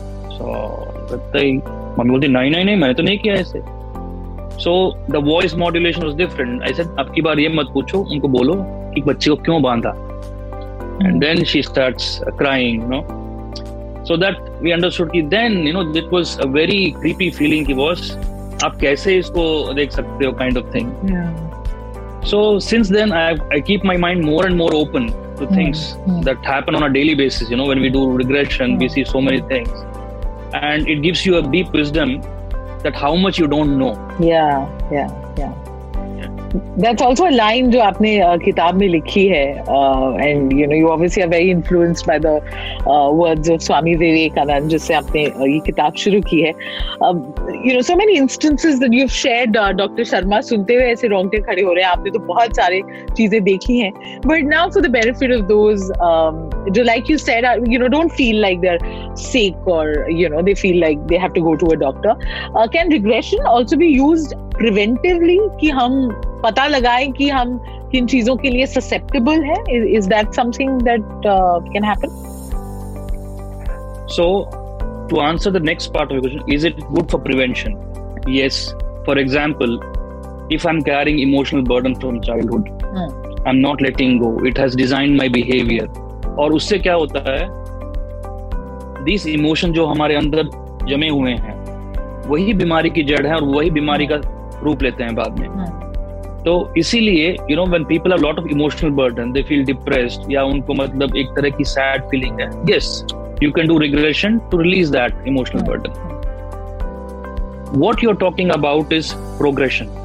मम्मी 1.98 2.10
बोलती 2.10 2.28
नहीं 2.28 2.52
नहीं 2.52 2.66
नहीं 2.66 2.76
मैंने 2.76 2.94
तो 2.94 3.04
नहीं 3.04 3.18
किया 3.18 3.34
ऐसे 3.34 3.62
so 4.60 4.98
the 5.12 5.16
voice 5.16 5.56
modulation 5.56 6.06
was 6.06 6.16
different 6.16 6.70
ऐसे 6.70 6.84
अब 7.00 7.12
की 7.16 7.22
बार 7.22 7.40
ये 7.40 7.50
मत 7.50 7.68
पूछो 7.74 8.08
उनको 8.12 8.28
बोलो 8.28 8.66
कि 8.96 9.02
बच्चे 9.02 9.30
को 9.30 9.36
क्यों 9.36 9.62
बांधा? 9.62 9.90
And 11.04 11.20
then 11.20 11.44
she 11.44 11.64
starts 11.64 12.22
crying 12.38 12.84
no 12.84 13.06
so 14.08 14.18
that 14.18 14.38
we 14.62 14.72
understood 14.72 15.12
कि 15.12 15.22
then 15.22 15.68
you 15.68 15.74
know 15.74 15.84
it 15.84 16.14
was 16.14 16.40
a 16.40 16.50
very 16.50 16.92
creepy 16.92 17.30
feeling 17.30 17.66
कि 17.66 17.74
बॉस 17.74 18.18
आप 18.65 18.77
कैसे 18.81 19.17
इसको 19.19 19.73
देख 19.75 19.93
सकते 19.93 20.27
हो 20.27 20.33
kind 20.33 20.59
of 20.59 20.75
thing 20.75 20.93
so 22.31 22.59
since 22.69 22.91
then 22.93 23.13
I 23.13 23.35
I 23.53 23.61
keep 23.67 23.85
my 23.87 23.97
mind 24.07 24.25
more 24.25 24.47
and 24.47 24.57
more 24.57 24.75
open 24.75 25.13
to 25.39 25.47
mm. 25.47 25.55
things 25.55 25.81
mm. 26.05 26.25
that 26.25 26.45
happen 26.45 26.75
on 26.75 26.83
a 26.83 26.93
daily 26.93 27.15
basis. 27.15 27.51
You 27.51 27.57
know, 27.57 27.67
when 27.67 27.81
we 27.81 27.91
do 27.91 28.11
regression, 28.11 28.77
mm. 28.77 28.81
we 28.81 28.89
see 28.89 29.05
so 29.05 29.21
many 29.21 29.43
things, 29.53 29.69
and 30.55 30.89
it 30.89 31.03
gives 31.03 31.25
you 31.27 31.37
a 31.39 31.43
deep 31.43 31.73
wisdom 31.73 32.21
that 32.85 32.95
how 32.95 33.15
much 33.15 33.39
you 33.39 33.47
don't 33.47 33.79
know. 33.79 33.93
Yeah, 34.19 34.67
yeah, 34.91 35.09
yeah. 35.39 35.60
That's 36.78 37.02
also 37.02 37.26
a 37.26 37.32
line 37.32 37.70
जो 37.72 37.80
आपने 37.82 38.10
किताब 38.44 38.76
में 38.76 38.88
लिखी 38.88 39.26
है 39.28 39.46
and 39.50 40.54
you 40.54 40.68
know 40.68 40.76
you 40.76 40.88
obviously 40.88 41.24
are 41.24 41.30
very 41.30 41.50
influenced 41.52 42.08
by 42.08 42.20
the 42.20 42.26
words 42.88 43.50
of 43.52 43.62
Swami 43.62 43.96
Vivekananda 43.96 44.70
जिससे 44.70 44.94
आपने 44.94 45.22
ये 45.24 45.60
किताब 45.66 45.96
शुरू 46.04 46.20
की 46.30 46.42
है। 46.42 46.50
You 46.50 47.74
know 47.76 47.82
so 47.82 47.96
many 47.96 48.14
instances 48.18 48.80
that 48.80 48.94
you 48.94 49.08
shared 49.18 49.58
doctor 49.78 50.04
Sharma 50.12 50.42
सुनते 50.50 50.76
हुए 50.76 50.92
ऐसे 50.92 51.08
रोंगटे 51.08 51.38
खड़े 51.48 51.62
हो 51.62 51.74
रहे 51.74 51.84
हैं। 51.84 51.92
आपने 51.92 52.12
तो 52.12 52.20
बहुत 52.34 52.56
सारे 52.56 52.82
चीज़ें 53.18 53.44
देखी 53.44 53.80
हैं। 53.80 53.92
But 54.26 54.50
now 54.54 54.70
for 54.70 54.88
the 54.88 54.92
benefit 54.92 55.34
of 55.34 55.46
those 55.48 55.92
like 56.85 57.09
you 57.09 57.19
said, 57.19 57.45
uh, 57.45 57.61
you 57.65 57.79
know, 57.79 57.89
don't 57.89 58.13
feel 58.13 58.41
like 58.43 58.61
they're 58.61 58.79
sick 59.17 59.55
or 59.67 60.11
you 60.11 60.29
know 60.29 60.43
they 60.43 60.55
feel 60.55 60.81
like 60.81 61.07
they 61.09 61.17
have 61.17 61.33
to 61.35 61.41
go 61.41 61.57
to 61.57 61.67
a 61.67 61.77
doctor. 61.77 62.15
Uh, 62.55 62.69
can 62.69 62.89
regression 62.89 63.41
also 63.47 63.77
be 63.77 63.87
used 63.87 64.35
preventively? 64.59 65.39
कि 65.61 65.71
हम 65.71 66.11
पता 66.43 66.67
लगाएं 66.67 67.13
कि 67.13 67.29
हम 67.29 67.61
किन 67.93 68.07
चीजों 68.07 68.37
के 68.37 68.51
लिए 68.51 68.67
susceptible 68.67 69.45
है? 69.45 69.57
Is, 69.69 69.99
is 69.99 70.09
that 70.09 70.35
something 70.35 70.79
that 70.79 71.01
uh, 71.25 71.61
can 71.73 71.83
happen? 71.83 72.11
So, 74.09 74.45
to 75.09 75.21
answer 75.21 75.51
the 75.51 75.61
next 75.61 75.93
part 75.93 76.11
of 76.11 76.17
your 76.17 76.23
question, 76.23 76.43
is 76.49 76.65
it 76.65 76.81
good 76.95 77.11
for 77.11 77.19
prevention? 77.19 77.79
Yes. 78.27 78.75
For 79.05 79.19
example, 79.19 79.79
if 80.51 80.67
I'm 80.67 80.83
carrying 80.83 81.19
emotional 81.19 81.63
burden 81.63 81.95
from 81.95 82.21
childhood, 82.23 82.69
hmm. 82.83 83.47
I'm 83.47 83.61
not 83.61 83.81
letting 83.81 84.19
go. 84.19 84.45
It 84.45 84.57
has 84.57 84.75
designed 84.75 85.17
my 85.17 85.29
behavior. 85.29 85.87
और 86.40 86.54
उससे 86.54 86.78
क्या 86.80 86.94
होता 86.94 87.20
है? 87.32 87.48
This 89.04 89.28
emotion 89.28 89.72
जो 89.74 89.86
हमारे 89.86 90.16
अंदर 90.16 90.50
जमे 90.88 91.10
हुए 91.10 91.32
हैं 91.32 91.60
वही 92.28 92.54
बीमारी 92.54 92.90
की 92.90 93.04
जड़ 93.04 93.26
है 93.28 93.36
और 93.36 93.44
वही 93.44 93.70
बीमारी 93.72 94.08
का 94.08 94.22
रूप 94.64 94.84
लेते 94.84 95.04
हैं 95.04 95.16
बाद 95.16 95.40
में। 95.40 95.48
हाँ। 95.48 96.44
तो 96.46 96.74
इसीलिए 96.78 97.36
you 97.50 97.56
know 97.58 97.66
when 97.66 97.84
people 97.86 98.12
have 98.12 98.22
lot 98.22 98.40
of 98.40 98.48
emotional 98.48 98.92
burden 98.92 99.32
they 99.32 99.44
feel 99.44 99.66
depressed 99.66 100.32
या 100.34 100.44
उनको 100.44 100.74
मतलब 100.74 101.16
एक 101.18 101.28
तरह 101.36 101.50
की 101.50 101.64
सैड 101.64 102.04
फीलिंग 102.04 102.42
है। 102.42 102.50
Yes 102.70 103.06
you 103.44 103.52
can 103.52 103.68
do 103.68 103.78
regression 103.78 104.38
to 104.52 104.58
release 104.58 104.92
that 104.92 105.28
emotional 105.28 105.62
burden 105.62 105.92
what 107.80 108.04
you 108.04 108.10
are 108.10 108.16
talking 108.16 108.52
about 108.52 108.94
is 108.94 109.14
progression 109.38 109.98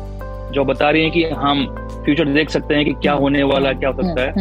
जो 0.54 0.64
बता 0.64 0.90
रही 0.90 1.04
है 1.04 1.10
कि 1.10 1.22
हम 1.36 1.66
फ्यूचर 2.04 2.28
देख 2.32 2.50
सकते 2.50 2.74
हैं 2.74 2.84
कि 2.84 2.92
क्या 2.92 3.12
होने 3.12 3.42
वाला 3.42 3.72
क्या 3.72 3.90
हो 3.90 4.02
सकता 4.02 4.22
है 4.22 4.32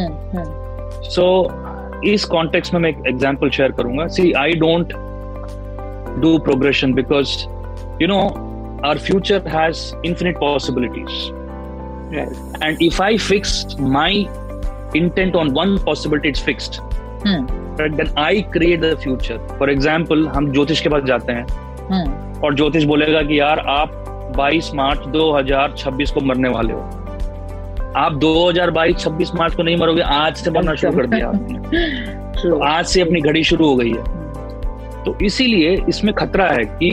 सो 1.10 1.26
हाँ, 1.48 1.56
so, 1.56 1.65
इस 2.04 2.26
कॉन्टेक्स्ट 2.26 2.74
में 2.74 2.82
मैं 2.82 2.90
एक 2.90 2.98
एग्ज़ाम्पल 3.08 3.50
शेयर 3.50 3.72
करूँगा. 3.72 4.08
See 4.08 4.32
I 4.32 4.54
don't 4.54 4.94
do 6.22 6.38
progression 6.38 6.94
because 6.94 7.38
you 8.02 8.08
know 8.08 8.20
our 8.86 8.98
future 8.98 9.48
has 9.48 9.96
infinite 10.06 10.38
possibilities 10.38 11.32
and 12.64 12.78
if 12.82 13.04
I 13.04 13.18
fix 13.18 13.76
my 13.80 14.28
intent 14.96 15.36
on 15.36 15.50
one 15.50 15.78
possibility 15.78 16.30
it's 16.30 16.44
fixed 16.44 16.82
then 17.28 18.14
I 18.18 18.42
create 18.42 18.82
the 18.82 18.96
future 18.96 19.38
for 19.60 19.72
example 19.72 20.28
हम 20.28 20.52
ज्योतिष 20.52 20.82
के 20.82 20.90
पास 20.90 21.04
जाते 21.04 21.34
हैं 21.34 21.46
hmm. 21.46 22.44
और 22.44 22.56
ज्योतिष 22.56 22.84
बोलेगा 22.84 23.22
कि 23.22 23.40
यार 23.40 23.60
आप 23.60 24.34
22 24.38 24.74
मार्च 24.76 25.00
2026 25.00 26.12
को 26.12 26.22
मरने 26.22 26.50
वाले 26.50 26.74
हो। 26.74 27.05
आप 27.96 28.14
2022 28.14 28.96
26 29.00 29.34
मार्च 29.36 29.54
को 29.56 29.64
नहीं 29.64 29.76
मरोगे 29.78 30.02
आज 30.02 30.36
से 30.36 30.52
मरना 30.52 30.74
शुरू 30.76 30.98
कर 30.98 31.06
दिया 31.08 31.28
आपने। 31.28 31.60
तो 32.42 32.58
आज 32.66 32.86
से 32.86 33.02
अपनी 33.02 33.22
घड़ी 33.22 33.44
शुरू 33.44 33.68
हो 33.68 33.76
गई 33.76 33.90
है। 33.90 35.04
तो 35.04 35.16
इसीलिए 35.26 35.76
इसमें 35.90 36.14
खतरा 36.14 36.46
है 36.46 36.64
कि 36.74 36.90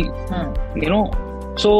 you 0.85 0.91
know 0.91 1.05
so 1.59 1.73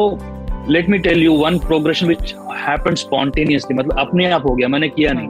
let 0.69 0.89
me 0.89 0.97
tell 0.99 1.23
you 1.23 1.33
one 1.33 1.57
progression 1.59 2.07
which 2.07 2.35
happen 2.57 2.95
spontaneously 2.95 3.77
मतलब 3.77 3.99
अपने 3.99 4.29
आप 4.31 4.47
हो 4.49 4.55
गया 4.55 4.67
मैंने 4.67 4.89
किया 4.89 5.11
नहीं। 5.13 5.27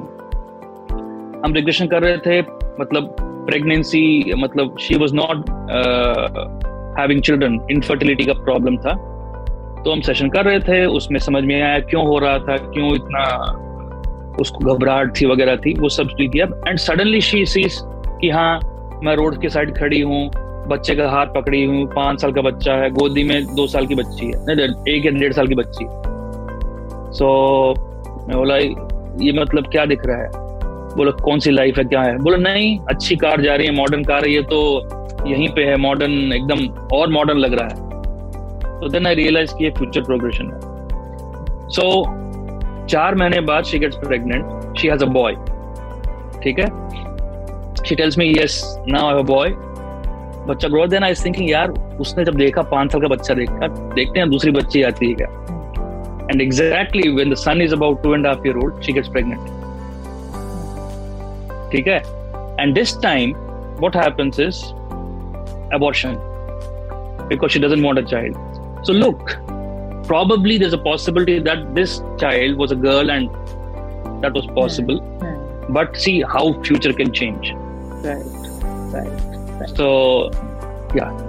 हम 1.46 1.54
रिग्रेशन 1.54 1.88
कर 1.88 2.02
रहे 2.02 2.18
थे 2.18 2.42
मतलब 2.82 3.16
प्रेगनेंसी 3.20 4.34
मतलब 4.38 4.78
she 4.80 4.96
was 4.96 5.16
not 5.16 5.50
having 7.00 7.22
children 7.22 7.60
infertility 7.72 8.24
का 8.24 8.34
प्रॉब्लम 8.34 8.78
था। 8.78 8.94
तो 9.84 9.92
हम 9.92 10.02
सेशन 10.02 10.30
कर 10.30 10.46
रहे 10.46 10.60
थे 10.60 10.86
उसमें 10.86 11.20
समझ 11.20 11.44
में 11.44 11.62
आया 11.62 11.80
क्यों 11.80 12.06
हो 12.06 12.18
रहा 12.20 12.38
था 12.40 12.58
क्यों 12.58 12.96
इतना 12.96 13.24
उसको 14.40 14.74
घबराहट 14.74 15.22
थी 15.22 15.26
वगैरह 15.26 15.56
थी 15.56 15.80
वो 15.80 15.90
सब 15.90 16.08
किया 16.22 16.46
एंड 16.68 16.78
सडनली 16.78 17.22
शी 17.22 17.46
सीज 17.46 17.80
कि 18.22 18.30
हाँ 18.30 18.60
मैं 19.04 19.16
रोड 19.16 19.42
के 19.42 19.50
साइड 19.50 19.78
खड़ी 19.78 20.02
हूँ 20.02 20.32
बच्चे 20.68 20.96
का 20.96 21.10
हाथ 21.10 21.26
पकड़ी 21.26 21.66
हूँ 21.66 21.86
पाँच 21.86 22.22
साल 22.22 22.32
का 22.32 22.42
बच्चा 22.42 22.74
है 22.74 22.90
गोदी 22.90 23.24
में 23.24 23.46
दो 23.46 23.68
साल 23.68 23.88
की 23.88 23.96
बच्ची 23.96 24.26
है 24.26 24.34
नहीं 24.36 24.96
एक 24.96 25.06
या 25.06 25.12
डेढ़ 25.12 25.34
साल 25.34 25.48
की 25.48 25.56
बच्ची 25.56 25.86
सो 27.18 27.74
so, 27.74 28.28
मैं 28.28 28.38
बोला 28.38 28.58
ये 29.26 29.32
मतलब 29.42 29.68
क्या 29.68 29.86
दिख 29.86 30.02
रहा 30.06 30.18
है? 30.18 30.30
बोला 30.96 31.12
कौन 31.12 31.40
सी 31.40 31.52
लाइफ 31.52 31.78
है 31.78 31.84
क्या 31.84 32.02
है? 32.02 32.18
बोला 32.18 32.38
नहीं 32.38 32.80
अच्छी 32.80 33.16
कार 33.16 33.42
जा 33.42 33.56
रही 33.56 33.68
है 33.68 33.74
मॉडर्न 33.74 34.04
कार 34.04 34.26
है 34.26 34.32
ये 34.32 34.42
तो 34.42 34.88
यहीं 35.28 35.50
पे 35.50 35.64
है 35.64 35.78
मॉडर्न 35.78 36.34
एकदम 36.34 36.68
और 36.98 37.10
मॉडर्न 37.10 37.38
लग 37.38 37.54
रहा 37.54 37.68
है। 37.68 37.76
तो 38.82 38.90
देन 38.90 39.08
आई 39.08 39.16
रियलाइज़ 39.16 39.56
कि 39.56 39.70
फ्यूचर 39.70 40.02
प्रोग्रेशन 40.02 40.46
है। 40.46 40.60
सो 41.70 42.04
so, 42.04 42.23
चार 42.90 43.16
महीने 43.16 43.40
बाद 43.42 43.64
she 43.64 43.80
gets 43.80 43.98
pregnant 43.98 44.78
she 44.78 44.88
has 44.88 45.04
a 45.04 45.08
boy 45.08 45.36
ठीक 46.44 46.60
है? 46.60 46.68
She 47.86 47.96
tells 47.96 48.18
me 48.18 48.34
yes 48.40 48.64
now 48.88 49.08
I 49.08 49.14
have 49.14 49.20
a 49.20 49.28
boy 49.28 49.50
बच्चा 50.48 50.68
ग्रो 50.68 50.86
देन 50.88 51.04
आई 51.04 51.14
थिंकिंग 51.14 51.50
यार, 51.50 51.72
उसने 52.00 52.26
जब 52.26 52.36
देखा, 52.36 52.62
पाँच 52.62 52.92
साल 52.92 53.02
का 53.02 53.08
बच्चा 53.08 53.34
देखा, 53.34 53.68
देखते 53.68 54.20
हैं, 54.20 54.30
दूसरी 54.30 54.52
बच्ची 54.52 54.84
आती 54.84 55.10
है 55.10 55.14
क्या? 55.22 55.28
And 56.32 56.42
exactly 56.42 57.10
when 57.10 57.32
the 57.32 57.36
son 57.36 57.62
is 57.62 57.74
about 57.76 58.04
two 58.04 58.14
and 58.14 58.28
half 58.28 58.48
year 58.48 58.58
old 58.58 58.82
she 58.84 58.94
gets 58.94 59.10
pregnant 59.10 59.40
ठीक 61.72 61.88
है? 61.88 61.98
And 62.60 62.74
this 62.76 63.02
time 63.02 63.34
what 63.80 63.96
happens 63.96 64.40
is, 64.40 64.58
abortion. 65.72 66.14
Because 67.28 67.52
she 67.52 67.60
doesn't 67.60 67.84
want 67.84 68.00
a 68.00 68.04
child. 68.04 68.38
So 68.84 68.94
look 68.94 69.32
probably 70.05 70.59
there's 70.59 70.73
a 70.73 70.79
possibility 70.79 71.39
that 71.39 71.75
this 71.75 72.01
child 72.19 72.57
was 72.57 72.73
a 72.73 72.77
girl 72.77 73.11
and 73.11 73.29
that 74.23 74.33
was 74.33 74.47
possible 74.49 75.01
mm-hmm. 75.01 75.73
but 75.73 75.97
see 75.97 76.23
how 76.23 76.45
future 76.63 76.93
can 76.93 77.13
change 77.13 77.53
right 78.03 78.25
right, 78.95 79.09
right. 79.61 79.77
so 79.77 80.31
yeah 80.95 81.29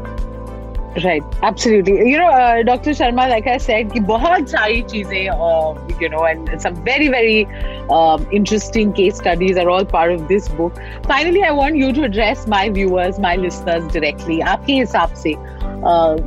Right, 1.03 1.23
absolutely. 1.43 2.09
You 2.09 2.17
know, 2.17 2.29
uh, 2.29 2.63
Dr. 2.63 2.91
Sharma, 2.91 3.29
like 3.29 3.45
I 3.45 3.57
said, 3.57 3.91
कि 3.91 3.99
बहुत 4.05 4.49
सारी 4.49 4.81
चीजें, 4.89 5.29
uh, 5.29 5.75
you 6.01 6.09
know, 6.09 6.23
and 6.23 6.61
some 6.61 6.75
very, 6.83 7.07
very 7.09 7.45
um, 7.89 8.27
interesting 8.31 8.91
case 8.91 9.17
studies 9.17 9.55
are 9.57 9.69
all 9.69 9.85
part 9.85 10.11
of 10.11 10.27
this 10.27 10.49
book. 10.49 10.73
Finally, 11.03 11.43
I 11.43 11.51
want 11.51 11.77
you 11.77 11.93
to 11.93 12.03
address 12.03 12.47
my 12.47 12.69
viewers, 12.69 13.19
my 13.19 13.35
listeners 13.35 13.85
directly. 13.93 14.41
आपके 14.41 14.73
हिसाब 14.79 15.13
से 15.23 15.35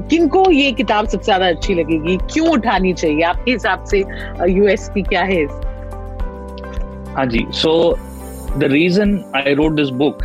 किनको 0.10 0.50
ये 0.52 0.72
किताब 0.72 1.08
सबसे 1.08 1.26
ज़्यादा 1.26 1.48
अच्छी 1.48 1.74
लगेगी? 1.74 2.18
क्यों 2.34 2.50
उठानी 2.50 2.94
चाहिए? 2.94 3.22
आपके 3.24 3.52
हिसाब 3.52 3.84
से 3.84 4.04
यूएसपी 4.50 5.02
क्या 5.02 5.24
है 5.24 5.46
हाँ 7.16 7.26
जी 7.26 7.46
so 7.52 7.72
the 8.58 8.64
reason 8.72 9.14
I 9.36 9.54
wrote 9.54 9.76
this 9.76 9.90
book 10.02 10.18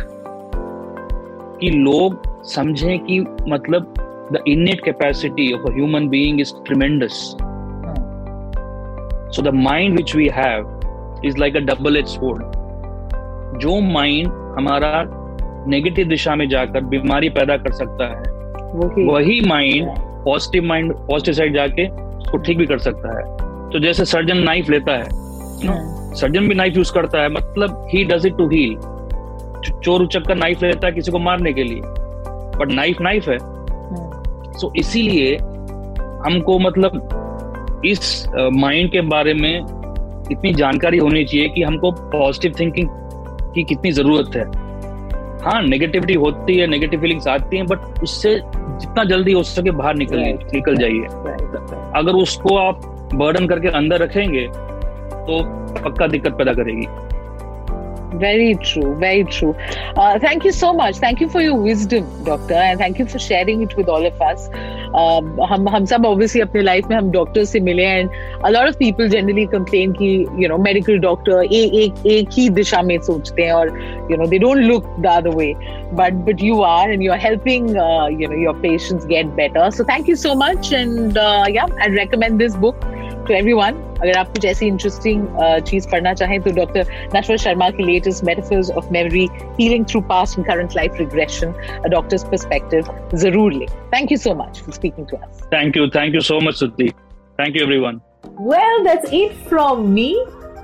कि 1.61 1.69
लोग 1.69 2.21
समझें 2.45 2.99
कि 2.99 3.19
मतलब 3.47 3.93
the 4.33 4.43
innate 4.47 4.83
capacity 4.85 5.51
of 5.53 5.67
a 5.69 5.73
human 5.75 6.07
being 6.09 6.41
is 6.41 6.53
tremendous 6.65 7.13
so 9.35 9.41
the 9.41 9.53
mind 9.53 9.97
which 9.97 10.15
we 10.15 10.27
have 10.35 11.21
is 11.25 11.37
like 11.37 11.55
a 11.55 11.59
double 11.73 11.97
edge 11.97 12.07
sword 12.07 13.59
जो 13.61 13.79
माइंड 13.91 14.27
हमारा 14.57 15.03
नेगेटिव 15.67 16.07
दिशा 16.07 16.35
में 16.35 16.47
जाकर 16.49 16.83
बीमारी 16.85 17.29
पैदा 17.29 17.57
कर 17.57 17.71
सकता 17.71 18.07
है 18.07 18.42
वही 18.73 19.39
mind 19.41 19.87
positive 20.25 20.63
mind 20.63 20.93
positive 21.07 21.33
side 21.33 21.55
जाके 21.55 21.87
उसको 21.87 22.37
ठीक 22.37 22.57
भी 22.57 22.65
कर 22.65 22.77
सकता 22.77 23.17
है। 23.17 23.23
तो 23.71 23.79
जैसे 23.79 24.05
सर्जन 24.05 24.37
नाइफ 24.37 24.69
लेता 24.69 24.91
है 24.91 25.03
सर्जन 25.03 26.39
हाँ। 26.39 26.47
भी 26.47 26.55
नाइफ 26.55 26.77
यूज़ 26.77 26.93
करता 26.93 27.21
है 27.21 27.29
मतलब 27.29 27.87
he 27.89 28.03
does 28.03 28.25
it 28.25 28.37
to 28.37 28.47
heal 28.49 28.75
चोर 29.83 30.01
उचक 30.01 30.27
कर 30.27 30.35
नाइफ 30.35 30.63
लेता 30.63 30.87
है 30.87 30.93
किसी 30.93 31.11
को 31.11 31.19
मारने 31.19 31.53
के 31.53 31.63
लिए। 31.63 31.81
बट 32.57 32.71
नाइफ 32.71 33.01
नाइफ 33.01 33.27
है। 33.29 33.37
सो 33.39 34.67
हाँ। 34.67 34.73
इसीलिए 34.75 35.35
हमको 36.25 36.57
मतलब 36.59 37.81
इस 37.85 38.25
माइंड 38.53 38.91
के 38.91 39.01
बारे 39.01 39.33
में 39.33 39.59
इतनी 40.31 40.53
जानकारी 40.53 40.97
होनी 40.97 41.23
चाहिए 41.25 41.47
कि 41.49 41.63
हमको 41.63 41.91
पॉजिटिव 41.91 42.53
थिंकिंग 42.59 42.89
की 43.55 43.63
कितनी 43.63 43.91
ज़रूरत 43.91 44.35
है। 44.35 44.45
हाँ 45.43 45.61
नेगेटिविटी 45.61 46.13
होती 46.13 46.57
है 46.57 46.67
नेगेटिव 46.67 47.01
फीलिंग्स 47.01 47.27
आती 47.27 47.57
हैं 47.57 47.65
बट 47.65 48.03
उससे 48.03 48.35
जितना 48.79 49.03
जल्दी 49.05 49.33
हो 49.33 49.43
सके 49.43 49.71
बाहर 49.71 49.95
निकल 49.95 50.19
निकल 50.53 50.75
जाइए। 50.75 51.05
अगर 51.95 52.15
उसको 52.15 52.57
आप 52.57 52.85
बर्डन 53.13 53.47
करके 53.47 53.67
अंदर 53.77 54.01
रखेंगे 54.01 54.47
तो 54.47 55.41
पक्का 55.83 56.07
दिक्कत 56.07 56.33
पैदा 56.37 56.53
करेगी। 56.53 56.85
Very 58.14 58.54
true, 58.54 58.96
very 58.96 59.24
true. 59.24 59.54
Uh, 59.94 60.18
thank 60.18 60.42
you 60.42 60.50
so 60.50 60.72
much. 60.72 60.96
Thank 60.96 61.20
you 61.20 61.28
for 61.28 61.42
your 61.42 61.54
wisdom, 61.54 62.06
doctor, 62.24 62.54
and 62.54 62.78
thank 62.78 62.98
you 62.98 63.04
for 63.06 63.18
sharing 63.18 63.60
it 63.62 63.76
with 63.76 63.88
all 63.88 64.04
of 64.04 64.22
us. 64.22 64.48
Uh, 64.94 65.20
हम 65.50 65.68
हम 65.68 65.84
सब 65.86 66.06
obviously 66.06 66.40
अपने 66.40 66.62
life 66.64 66.88
में 66.90 66.96
हम 66.96 67.10
doctors 67.12 67.50
से 67.52 67.60
मिले 67.60 67.84
and 68.00 68.10
a 68.44 68.50
lot 68.50 68.68
of 68.68 68.78
people 68.78 69.08
generally 69.08 69.46
complain 69.46 69.92
कि 69.98 70.10
you 70.40 70.48
know 70.48 70.58
medical 70.68 70.98
doctor 70.98 71.42
एक 71.42 71.74
एक 71.82 72.06
एक 72.14 72.28
ही 72.32 72.48
दिशा 72.60 72.82
में 72.82 72.98
सोचते 73.10 73.42
हैं 73.42 73.52
और 73.52 73.70
you 74.10 74.16
know 74.16 74.30
they 74.32 74.40
don't 74.46 74.64
look 74.72 74.88
the 75.06 75.10
other 75.10 75.34
way 75.42 75.50
but 76.00 76.24
but 76.24 76.40
you 76.40 76.62
are 76.62 76.90
and 76.90 77.02
you're 77.02 77.22
helping 77.28 77.68
uh, 77.76 78.06
you 78.06 78.26
know 78.26 78.40
your 78.46 78.54
patients 78.64 79.04
get 79.04 79.36
better 79.36 79.70
so 79.70 79.84
thank 79.84 80.08
you 80.08 80.16
so 80.16 80.34
much 80.34 80.72
and 80.72 81.18
uh, 81.18 81.44
yeah 81.58 81.66
I 81.78 81.88
recommend 81.88 82.40
this 82.40 82.56
book 82.56 82.88
To 83.27 83.33
everyone 83.33 83.81
अगर 84.01 84.17
आप 84.17 84.27
कुछ 84.33 84.45
ऐसी 84.45 84.67
interesting 84.67 85.25
uh, 85.27 85.59
चीज़ 85.69 85.87
पढ़ना 85.91 86.13
चाहें 86.13 86.39
तो 86.41 86.51
doctor 86.55 86.87
Natwar 87.15 87.37
Sharma 87.37 87.69
की 87.69 87.83
latest 87.85 88.23
metaphors 88.25 88.71
of 88.71 88.91
memory 88.91 89.27
healing 89.59 89.85
through 89.89 90.01
past 90.09 90.39
and 90.39 90.47
current 90.47 90.75
life 90.75 90.99
regression 90.99 91.53
a 91.85 91.87
doctor's 91.87 92.23
perspective 92.23 93.17
ज़रूर 93.23 93.53
लें. 93.53 93.67
Thank 93.93 94.11
you 94.11 94.17
so 94.17 94.33
much 94.35 94.61
for 94.65 94.73
speaking 94.73 95.07
to 95.07 95.17
us 95.17 95.43
thank 95.53 95.77
you 95.77 95.87
thank 95.97 96.15
you 96.15 96.21
so 96.21 96.39
much 96.47 96.55
Suti 96.55 96.89
thank 97.39 97.55
you 97.55 97.63
everyone 97.63 98.01
well 98.41 98.83
that's 98.83 99.13
it 99.13 99.47
from 99.49 99.87
me 99.89 100.15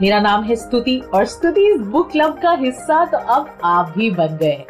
मेरा 0.01 0.19
नाम 0.21 0.43
है 0.43 0.55
स्तुति 0.55 0.97
और 1.13 1.25
स्तुति 1.25 1.65
इस 1.69 1.81
book 1.93 2.11
club 2.11 2.37
का 2.41 2.51
हिस्सा 2.59 3.03
तो 3.05 3.17
अब 3.33 3.57
आप 3.65 3.93
भी 3.97 4.09
बन 4.11 4.37
गए 4.41 4.51
हैं. 4.51 4.65